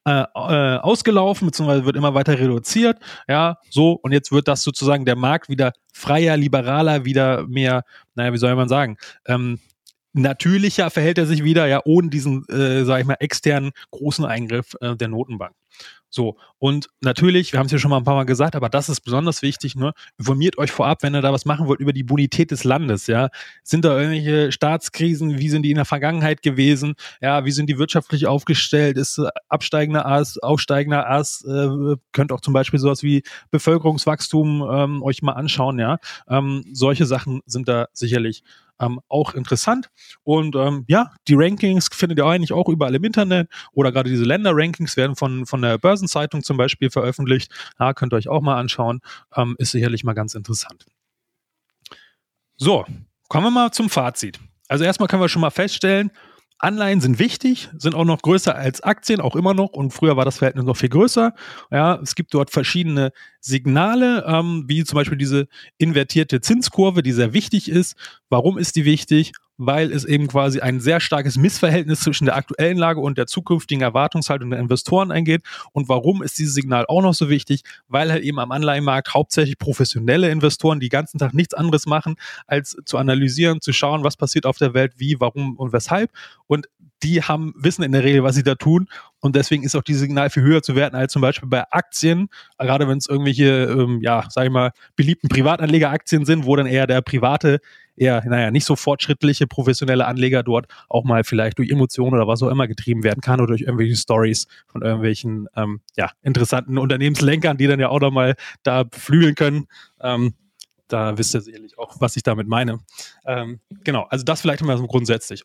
äh, 0.06 0.24
äh, 0.34 0.78
ausgelaufen, 0.78 1.48
beziehungsweise 1.48 1.86
wird 1.86 1.96
immer 1.96 2.14
weiter 2.14 2.40
reduziert. 2.40 2.98
Ja, 3.28 3.58
so, 3.70 3.94
und 3.94 4.12
jetzt 4.12 4.32
wird 4.32 4.48
das 4.48 4.64
sozusagen 4.64 5.06
der 5.06 5.16
Markt 5.16 5.50
wieder 5.50 5.74
freier, 5.94 6.38
liberaler, 6.38 7.06
wieder 7.06 7.46
mehr, 7.48 7.84
naja, 8.16 8.34
wie 8.34 8.38
soll 8.38 8.56
man 8.56 8.70
sagen, 8.70 8.98
ähm, 9.28 9.60
natürlicher 10.14 10.90
verhält 10.90 11.18
er 11.18 11.26
sich 11.26 11.44
wieder, 11.44 11.68
ja, 11.68 11.82
ohne 11.86 12.10
diesen, 12.10 12.48
äh, 12.50 12.86
sag 12.86 13.02
ich 13.02 13.08
mal, 13.08 13.18
externen 13.20 13.72
großen 13.92 14.26
Eingriff 14.26 14.76
äh, 14.82 14.96
der 14.96 15.10
Notenbank. 15.10 15.54
So, 16.10 16.38
und 16.58 16.88
natürlich, 17.02 17.54
wir 17.54 17.60
haben 17.60 17.68
es 17.68 17.72
ja 17.72 17.78
schon 17.78 17.92
mal 17.92 17.98
ein 17.98 18.04
paar 18.04 18.16
Mal 18.16 18.26
gesagt, 18.26 18.56
aber 18.56 18.68
das 18.68 18.90
ist 18.90 19.02
besonders 19.02 19.42
wichtig, 19.44 19.76
ne? 19.76 19.94
Informiert 20.18 20.58
euch 20.58 20.72
vorab, 20.72 21.04
wenn 21.04 21.14
ihr 21.14 21.22
da 21.22 21.32
was 21.32 21.46
machen 21.46 21.68
wollt, 21.68 21.80
über 21.80 21.94
die 21.94 22.04
Bonität 22.04 22.50
des 22.50 22.64
Landes, 22.64 23.06
ja. 23.08 23.30
Sind 23.64 23.86
da 23.86 24.00
irgendwelche 24.00 24.52
Staatskrisen, 24.52 25.38
wie 25.38 25.50
sind 25.50 25.64
die 25.64 25.70
in 25.70 25.76
der 25.76 25.86
Vergangenheit 25.86 26.42
gewesen? 26.42 26.96
Ja, 27.22 27.46
wie 27.46 27.52
sind 27.52 27.70
die 27.70 27.78
wirtschaftlich 27.78 28.26
aufgestellt? 28.26 28.98
Ist 28.98 29.20
äh, 29.20 29.30
absteigender 29.50 30.06
Ast, 30.08 30.42
aufsteigender 30.42 31.10
Ast, 31.10 31.46
äh, 31.46 31.96
könnt 32.12 32.32
auch 32.32 32.42
zum 32.42 32.54
Beispiel 32.54 32.80
sowas 32.80 33.04
wie 33.04 33.22
Bevölkerungswachstum 33.52 34.68
ähm, 34.72 35.04
euch 35.04 35.22
mal 35.22 35.34
anschauen, 35.34 35.78
ja. 35.78 36.00
Ähm, 36.28 36.66
solche 36.74 37.06
Sachen 37.06 37.42
sind 37.46 37.68
da 37.68 37.88
sicherlich 37.94 38.44
ähm, 38.80 39.00
auch 39.08 39.34
interessant. 39.34 39.90
Und 40.24 40.56
ähm, 40.56 40.86
ja, 40.88 41.12
die 41.28 41.36
Rankings 41.36 41.90
findet 41.92 42.18
ihr 42.18 42.26
eigentlich 42.26 42.54
auch 42.54 42.70
überall 42.70 42.96
im 42.96 43.04
Internet 43.04 43.50
oder 43.74 43.92
gerade 43.92 44.10
diese 44.10 44.24
Länder-Rankings 44.24 44.98
werden 44.98 45.16
von, 45.16 45.46
von 45.46 45.62
der 45.62 45.78
Börsenzeitung 45.78 46.44
zum 46.44 46.58
Beispiel 46.58 46.90
veröffentlicht. 46.90 47.52
Ja, 47.80 47.94
könnt 47.94 48.14
ihr 48.14 48.18
euch 48.18 48.30
auch 48.30 48.42
mal 48.42 48.58
anschauen. 48.58 49.02
Ähm, 49.36 49.56
ist 49.60 49.72
sicherlich 49.72 50.04
mal 50.04 50.14
ganz 50.14 50.36
interessant. 50.36 50.86
So, 52.58 52.86
kommen 53.28 53.46
wir 53.46 53.52
mal 53.52 53.72
zum 53.72 53.90
Fazit. 53.90 54.40
Also 54.68 54.84
erstmal 54.84 55.08
können 55.08 55.22
wir 55.22 55.30
schon 55.30 55.42
mal 55.42 55.50
feststellen, 55.50 56.12
Anleihen 56.60 57.00
sind 57.00 57.20
wichtig, 57.20 57.70
sind 57.78 57.96
auch 57.96 58.04
noch 58.04 58.22
größer 58.22 58.54
als 58.54 58.82
Aktien, 58.82 59.22
auch 59.22 59.36
immer 59.36 59.54
noch. 59.54 59.70
Und 59.70 59.92
früher 59.92 60.18
war 60.18 60.26
das 60.26 60.38
Verhältnis 60.40 60.66
noch 60.66 60.76
viel 60.78 60.90
größer. 60.90 61.34
Ja, 61.72 61.96
es 62.02 62.16
gibt 62.16 62.34
dort 62.34 62.52
verschiedene 62.52 63.12
Signale, 63.40 64.26
ähm, 64.28 64.66
wie 64.68 64.84
zum 64.84 64.98
Beispiel 64.98 65.18
diese 65.18 65.48
invertierte 65.78 66.42
Zinskurve, 66.42 67.02
die 67.02 67.14
sehr 67.14 67.34
wichtig 67.34 67.70
ist. 67.70 67.96
Warum 68.30 68.58
ist 68.58 68.76
die 68.76 68.86
wichtig? 68.86 69.32
Weil 69.60 69.92
es 69.92 70.06
eben 70.06 70.28
quasi 70.28 70.62
ein 70.62 70.80
sehr 70.80 71.02
starkes 71.02 71.38
Missverhältnis 71.38 72.00
zwischen 72.00 72.26
der 72.26 72.38
aktuellen 72.38 72.78
Lage 72.78 73.02
und 73.02 73.18
der 73.18 73.28
zukünftigen 73.28 73.84
Erwartungshaltung 73.84 74.50
der 74.50 74.60
Investoren 74.60 75.12
eingeht. 75.12 75.44
Und 75.74 75.90
warum 75.90 76.24
ist 76.24 76.40
dieses 76.40 76.56
Signal 76.56 76.86
auch 76.88 77.02
noch 77.02 77.14
so 77.14 77.30
wichtig? 77.30 77.64
Weil 77.90 78.10
halt 78.10 78.24
eben 78.24 78.40
am 78.40 78.52
Anleihenmarkt 78.52 79.14
hauptsächlich 79.14 79.60
professionelle 79.60 80.30
Investoren 80.30 80.80
die 80.80 80.90
ganzen 80.90 81.20
Tag 81.20 81.34
nichts 81.34 81.54
anderes 81.54 81.86
machen, 81.86 82.16
als 82.48 82.78
zu 82.86 82.98
analysieren, 82.98 83.60
zu 83.60 83.74
schauen, 83.74 84.04
was 84.04 84.16
passiert 84.16 84.46
auf 84.46 84.58
der 84.58 84.74
Welt, 84.74 84.94
wie, 84.96 85.20
warum 85.20 85.58
und 85.58 85.74
weshalb. 85.74 86.10
Und 86.48 86.68
die 87.04 87.22
haben, 87.24 87.54
wissen 87.58 87.84
in 87.84 87.92
der 87.92 88.04
Regel, 88.04 88.24
was 88.24 88.36
sie 88.36 88.44
da 88.44 88.56
tun. 88.56 88.88
Und 89.20 89.36
deswegen 89.36 89.64
ist 89.64 89.76
auch 89.76 89.84
dieses 89.84 90.02
Signal 90.02 90.30
viel 90.30 90.44
höher 90.44 90.62
zu 90.62 90.76
werten 90.76 90.96
als 90.96 91.14
zum 91.14 91.22
Beispiel 91.22 91.50
bei 91.50 91.64
Aktien, 91.72 92.30
gerade 92.58 92.88
wenn 92.88 92.98
es 92.98 93.08
irgendwelche, 93.08 93.66
ähm, 93.66 94.00
ja, 94.02 94.26
sag 94.30 94.46
ich 94.46 94.52
mal, 94.52 94.72
beliebten 94.96 95.30
Privatanlegeraktien 95.30 96.26
sind, 96.26 96.46
wo 96.46 96.56
dann 96.56 96.68
eher 96.68 96.88
der 96.88 97.02
private, 97.02 97.60
eher, 97.96 98.24
naja, 98.26 98.50
nicht 98.52 98.66
so 98.66 98.76
fortschrittliche 98.76 99.46
professionelle 99.46 100.06
Anleger 100.06 100.42
dort 100.44 100.68
auch 100.88 101.04
mal 101.04 101.24
vielleicht 101.24 101.58
durch 101.58 101.70
Emotionen 101.70 102.14
oder 102.14 102.28
was 102.28 102.42
auch 102.42 102.50
immer 102.50 102.68
getrieben 102.68 103.04
werden 103.04 103.22
kann 103.22 103.40
oder 103.40 103.48
durch 103.48 103.62
irgendwelche 103.62 103.96
Stories 103.96 104.48
von 104.68 104.82
irgendwelchen, 104.82 105.48
ähm, 105.56 105.82
ja, 105.98 106.12
interessanten 106.22 106.78
Unternehmenslenkern, 106.78 107.58
die 107.58 107.68
dann 107.68 107.80
ja 107.80 107.90
auch 107.90 108.00
nochmal 108.00 108.36
da 108.64 108.84
beflügeln 108.84 109.36
können. 109.36 109.68
Ähm, 110.02 110.34
da 110.88 111.18
wisst 111.18 111.36
ihr 111.36 111.42
sicherlich 111.42 111.78
auch, 111.78 111.98
was 112.00 112.16
ich 112.16 112.24
damit 112.24 112.48
meine. 112.48 112.80
Ähm, 113.26 113.60
genau, 113.84 114.08
also 114.10 114.24
das 114.24 114.42
vielleicht 114.42 114.64
mal 114.64 114.78
so 114.78 114.88
grundsätzlich. 114.88 115.44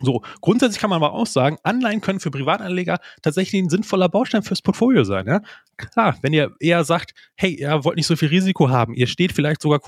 So, 0.00 0.22
grundsätzlich 0.40 0.80
kann 0.80 0.90
man 0.90 1.02
aber 1.02 1.12
auch 1.12 1.26
sagen, 1.26 1.58
Anleihen 1.62 2.00
können 2.00 2.20
für 2.20 2.30
Privatanleger 2.30 2.98
tatsächlich 3.22 3.62
ein 3.62 3.68
sinnvoller 3.68 4.08
Baustein 4.08 4.42
fürs 4.42 4.62
Portfolio 4.62 5.04
sein. 5.04 5.26
Ja? 5.26 5.40
Klar, 5.76 6.16
wenn 6.22 6.32
ihr 6.32 6.52
eher 6.58 6.84
sagt, 6.84 7.12
hey, 7.36 7.54
ihr 7.54 7.84
wollt 7.84 7.96
nicht 7.96 8.06
so 8.06 8.16
viel 8.16 8.28
Risiko 8.28 8.70
haben, 8.70 8.94
ihr 8.94 9.06
steht 9.06 9.32
vielleicht 9.32 9.60
sogar 9.62 9.80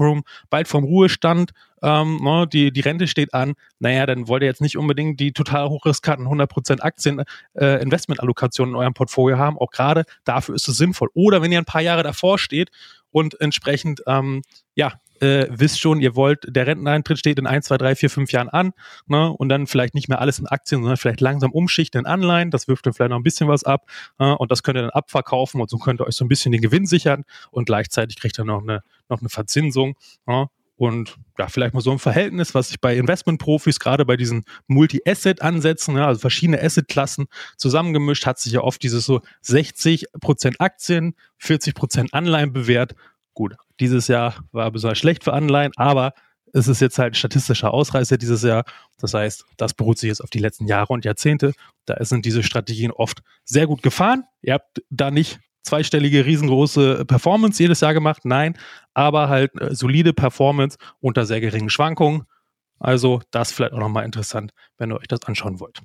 bald 0.51 0.69
vom 0.69 0.85
Ruhestand, 0.85 1.53
ähm, 1.83 2.19
ne, 2.23 2.47
die, 2.47 2.73
die 2.73 2.81
Rente 2.81 3.09
steht 3.09 3.35
an, 3.35 3.55
naja, 3.79 4.07
dann 4.07 4.29
wollt 4.29 4.43
ihr 4.43 4.49
jetzt 4.49 4.61
nicht 4.61 4.77
unbedingt 4.77 5.19
die 5.19 5.33
total 5.33 5.69
hochriskanten 5.69 6.27
100% 6.27 6.81
Aktien 6.81 7.25
äh, 7.55 7.83
Investmentallokationen 7.83 8.75
in 8.75 8.81
eurem 8.81 8.95
Portfolio 8.95 9.39
haben. 9.39 9.59
Auch 9.59 9.71
gerade 9.71 10.05
dafür 10.25 10.55
ist 10.55 10.69
es 10.69 10.77
sinnvoll. 10.77 11.09
Oder 11.15 11.43
wenn 11.43 11.53
ihr 11.53 11.59
ein 11.59 11.65
paar 11.65 11.81
Jahre 11.81 12.03
davor 12.03 12.39
steht 12.39 12.71
und 13.11 13.41
entsprechend 13.41 14.03
ähm, 14.07 14.43
ja, 14.75 14.93
äh, 15.23 15.47
wisst 15.51 15.81
schon, 15.81 16.01
ihr 16.01 16.17
wollt, 16.17 16.45
der 16.49 16.67
Renteneintritt 16.67 17.19
steht 17.19 17.39
in 17.39 17.47
ein, 17.47 17.63
zwei, 17.63 17.79
drei, 17.79 17.95
vier, 17.95 18.11
fünf 18.11 18.33
Jahren 18.33 18.49
an, 18.49 18.73
ne, 19.07 19.31
und 19.31 19.49
dann 19.49 19.67
vielleicht 19.67 19.95
nicht 19.95 20.09
mehr 20.09 20.21
alles 20.21 20.39
in 20.39 20.47
Aktien, 20.47 20.83
sondern 20.83 20.97
vielleicht 20.97 21.21
langsam 21.21 21.53
umschichten 21.53 22.01
in 22.01 22.07
Anleihen, 22.07 22.51
das 22.51 22.69
wirft 22.69 22.87
dann 22.87 22.93
vielleicht 22.93 23.11
noch 23.11 23.19
ein 23.19 23.23
bisschen 23.23 23.49
was 23.49 23.65
ab, 23.65 23.89
äh, 24.19 24.33
und 24.33 24.51
das 24.51 24.63
könnt 24.63 24.79
ihr 24.79 24.83
dann 24.83 24.91
abverkaufen 24.91 25.61
und 25.61 25.71
so 25.71 25.79
könnt 25.79 26.01
ihr 26.01 26.07
euch 26.07 26.17
so 26.17 26.25
ein 26.25 26.29
bisschen 26.29 26.53
den 26.53 26.61
Gewinn 26.61 26.87
sichern. 26.87 27.25
Und 27.51 27.67
gleichzeitig 27.67 28.19
kriegt 28.19 28.39
ihr 28.39 28.45
noch 28.45 28.63
eine, 28.63 28.83
noch 29.09 29.21
eine 29.21 29.29
Verzinsung, 29.29 29.95
äh, 30.27 30.47
und 30.77 31.17
ja, 31.39 31.47
vielleicht 31.47 31.75
mal 31.75 31.81
so 31.81 31.93
ein 31.93 32.01
Verhältnis, 32.01 32.57
was 32.57 32.69
sich 32.69 32.81
bei 32.81 32.97
Investmentprofis, 32.97 33.79
gerade 33.79 34.05
bei 34.05 34.17
diesen 34.17 34.45
Multi-Asset-Ansätzen, 34.67 35.97
ja, 35.97 36.09
also 36.09 36.19
verschiedene 36.19 36.61
Asset-Klassen 36.61 37.27
zusammengemischt, 37.57 38.27
hat 38.27 38.41
sich 38.41 38.55
ja 38.55 38.63
oft 38.63 38.83
dieses 38.83 39.07
so 39.07 39.21
60% 39.45 40.57
Aktien, 40.59 41.15
40% 41.41 42.09
Anleihen 42.11 42.53
bewährt. 42.53 42.97
Gut, 43.35 43.55
dieses 43.83 44.09
Jahr 44.09 44.37
war 44.53 44.71
besonders 44.71 44.99
schlecht 44.99 45.25
für 45.25 45.33
Anleihen, 45.33 45.73
aber 45.77 46.13
es 46.53 46.69
ist 46.69 46.81
jetzt 46.81 46.99
halt 46.99 47.13
ein 47.13 47.17
statistischer 47.17 47.73
Ausreißer 47.75 48.19
dieses 48.19 48.43
Jahr. 48.43 48.65
Das 48.99 49.15
heißt, 49.15 49.45
das 49.57 49.75
beruht 49.75 49.99
sich 49.99 50.09
jetzt 50.09 50.23
auf 50.23 50.31
die 50.31 50.39
letzten 50.39 50.67
Jahre 50.67 50.93
und 50.93 51.05
Jahrzehnte. 51.05 51.53
Da 51.87 52.03
sind 52.05 52.25
diese 52.25 52.43
Strategien 52.43 52.93
oft 52.93 53.23
sehr 53.45 53.67
gut 53.67 53.83
gefahren. 53.83 54.25
Ihr 54.43 54.55
habt 54.55 54.83
da 54.91 55.11
nicht 55.11 55.41
zweistellige, 55.65 56.25
riesengroße 56.25 57.05
Performance 57.07 57.63
jedes 57.63 57.81
Jahr 57.81 57.95
gemacht, 57.95 58.25
nein, 58.25 58.59
aber 58.95 59.29
halt 59.29 59.53
äh, 59.61 59.75
solide 59.75 60.13
Performance 60.13 60.77
unter 61.01 61.25
sehr 61.25 61.41
geringen 61.41 61.71
Schwankungen. 61.71 62.25
Also 62.79 63.23
das 63.31 63.53
vielleicht 63.53 63.73
auch 63.73 63.79
nochmal 63.79 64.05
interessant, 64.05 64.53
wenn 64.77 64.91
ihr 64.91 64.99
euch 64.99 65.09
das 65.09 65.23
anschauen 65.23 65.61
wollt. 65.61 65.81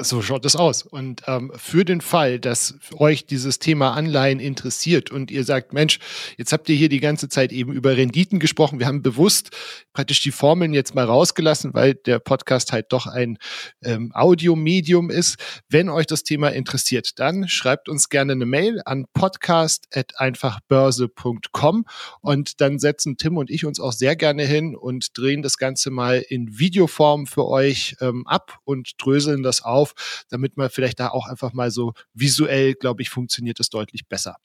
So 0.00 0.22
schaut 0.22 0.44
es 0.44 0.56
aus. 0.56 0.82
Und 0.82 1.22
ähm, 1.26 1.52
für 1.56 1.84
den 1.84 2.00
Fall, 2.00 2.40
dass 2.40 2.74
euch 2.96 3.26
dieses 3.26 3.58
Thema 3.58 3.92
Anleihen 3.92 4.40
interessiert 4.40 5.10
und 5.10 5.30
ihr 5.30 5.44
sagt, 5.44 5.72
Mensch, 5.72 5.98
jetzt 6.36 6.52
habt 6.52 6.68
ihr 6.68 6.76
hier 6.76 6.88
die 6.88 7.00
ganze 7.00 7.28
Zeit 7.28 7.52
eben 7.52 7.72
über 7.72 7.96
Renditen 7.96 8.38
gesprochen. 8.38 8.78
Wir 8.78 8.86
haben 8.86 9.02
bewusst 9.02 9.50
praktisch 9.92 10.22
die 10.22 10.30
Formeln 10.30 10.74
jetzt 10.74 10.94
mal 10.94 11.04
rausgelassen, 11.04 11.74
weil 11.74 11.94
der 11.94 12.18
Podcast 12.18 12.72
halt 12.72 12.92
doch 12.92 13.06
ein 13.06 13.38
ähm, 13.82 14.12
Audiomedium 14.14 15.10
ist. 15.10 15.36
Wenn 15.68 15.88
euch 15.88 16.06
das 16.06 16.24
Thema 16.24 16.48
interessiert, 16.48 17.18
dann 17.18 17.48
schreibt 17.48 17.88
uns 17.88 18.08
gerne 18.08 18.32
eine 18.32 18.46
Mail 18.46 18.80
an 18.84 19.06
podcast.einfachbörse.com 19.12 21.84
und 22.20 22.60
dann 22.60 22.78
setzen 22.78 23.16
Tim 23.16 23.36
und 23.36 23.50
ich 23.50 23.64
uns 23.64 23.80
auch 23.80 23.92
sehr 23.92 24.14
gerne 24.16 24.44
hin 24.44 24.76
und 24.76 25.16
drehen 25.16 25.42
das 25.42 25.58
Ganze 25.58 25.90
mal 25.90 26.24
in 26.28 26.58
Videoform 26.58 27.26
für 27.26 27.46
euch 27.46 27.96
ähm, 28.00 28.26
ab 28.26 28.58
und 28.64 28.92
dröseln 28.98 29.42
das 29.42 29.62
auf 29.62 29.83
auf, 29.84 30.24
damit 30.30 30.56
man 30.56 30.70
vielleicht 30.70 31.00
da 31.00 31.08
auch 31.08 31.26
einfach 31.26 31.52
mal 31.52 31.70
so 31.70 31.92
visuell, 32.14 32.74
glaube 32.74 33.02
ich, 33.02 33.10
funktioniert 33.10 33.60
es 33.60 33.68
deutlich 33.68 34.08
besser. 34.08 34.36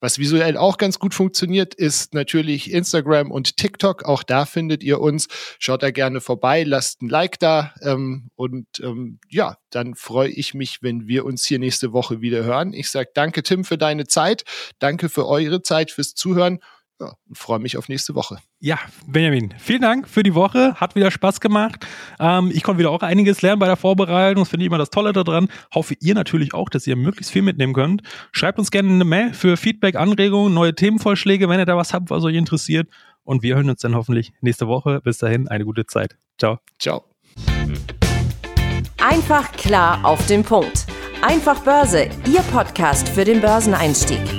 Was 0.00 0.20
visuell 0.20 0.56
auch 0.56 0.78
ganz 0.78 1.00
gut 1.00 1.12
funktioniert, 1.12 1.74
ist 1.74 2.14
natürlich 2.14 2.70
Instagram 2.70 3.32
und 3.32 3.56
TikTok. 3.56 4.04
Auch 4.04 4.22
da 4.22 4.46
findet 4.46 4.84
ihr 4.84 5.00
uns. 5.00 5.26
Schaut 5.58 5.82
da 5.82 5.90
gerne 5.90 6.20
vorbei, 6.20 6.62
lasst 6.62 7.02
ein 7.02 7.08
Like 7.08 7.40
da. 7.40 7.74
Ähm, 7.82 8.30
und 8.36 8.68
ähm, 8.80 9.18
ja, 9.28 9.56
dann 9.70 9.96
freue 9.96 10.28
ich 10.28 10.54
mich, 10.54 10.84
wenn 10.84 11.08
wir 11.08 11.24
uns 11.24 11.44
hier 11.44 11.58
nächste 11.58 11.92
Woche 11.92 12.20
wieder 12.20 12.44
hören. 12.44 12.74
Ich 12.74 12.90
sage 12.90 13.10
danke, 13.12 13.42
Tim, 13.42 13.64
für 13.64 13.76
deine 13.76 14.06
Zeit. 14.06 14.44
Danke 14.78 15.08
für 15.08 15.26
eure 15.26 15.62
Zeit, 15.62 15.90
fürs 15.90 16.14
Zuhören 16.14 16.60
ja, 17.00 17.12
freue 17.32 17.58
mich 17.58 17.76
auf 17.76 17.88
nächste 17.88 18.14
Woche. 18.14 18.38
Ja, 18.58 18.78
Benjamin, 19.06 19.54
vielen 19.58 19.82
Dank 19.82 20.08
für 20.08 20.22
die 20.22 20.34
Woche. 20.34 20.74
Hat 20.74 20.96
wieder 20.96 21.10
Spaß 21.10 21.40
gemacht. 21.40 21.86
Ähm, 22.18 22.50
ich 22.52 22.62
konnte 22.62 22.80
wieder 22.80 22.90
auch 22.90 23.02
einiges 23.02 23.42
lernen 23.42 23.60
bei 23.60 23.66
der 23.66 23.76
Vorbereitung. 23.76 24.42
Das 24.42 24.50
finde 24.50 24.64
ich 24.64 24.66
immer 24.66 24.78
das 24.78 24.90
Tolle 24.90 25.12
daran. 25.12 25.48
Hoffe 25.72 25.94
ihr 26.00 26.14
natürlich 26.14 26.54
auch, 26.54 26.68
dass 26.68 26.86
ihr 26.86 26.96
möglichst 26.96 27.32
viel 27.32 27.42
mitnehmen 27.42 27.72
könnt. 27.72 28.02
Schreibt 28.32 28.58
uns 28.58 28.70
gerne 28.70 28.90
eine 28.90 29.04
Mail 29.04 29.32
für 29.32 29.56
Feedback, 29.56 29.94
Anregungen, 29.94 30.52
neue 30.54 30.74
Themenvorschläge, 30.74 31.48
wenn 31.48 31.60
ihr 31.60 31.66
da 31.66 31.76
was 31.76 31.94
habt, 31.94 32.10
was 32.10 32.24
euch 32.24 32.36
interessiert. 32.36 32.88
Und 33.22 33.42
wir 33.42 33.54
hören 33.54 33.70
uns 33.70 33.80
dann 33.80 33.94
hoffentlich 33.94 34.32
nächste 34.40 34.66
Woche. 34.66 35.00
Bis 35.02 35.18
dahin, 35.18 35.48
eine 35.48 35.64
gute 35.64 35.86
Zeit. 35.86 36.16
Ciao. 36.38 36.58
Ciao. 36.78 37.04
Einfach 38.96 39.52
klar 39.52 40.04
auf 40.04 40.26
den 40.26 40.42
Punkt. 40.42 40.86
Einfach 41.22 41.60
Börse, 41.62 42.08
Ihr 42.26 42.42
Podcast 42.52 43.08
für 43.08 43.24
den 43.24 43.40
Börseneinstieg. 43.40 44.37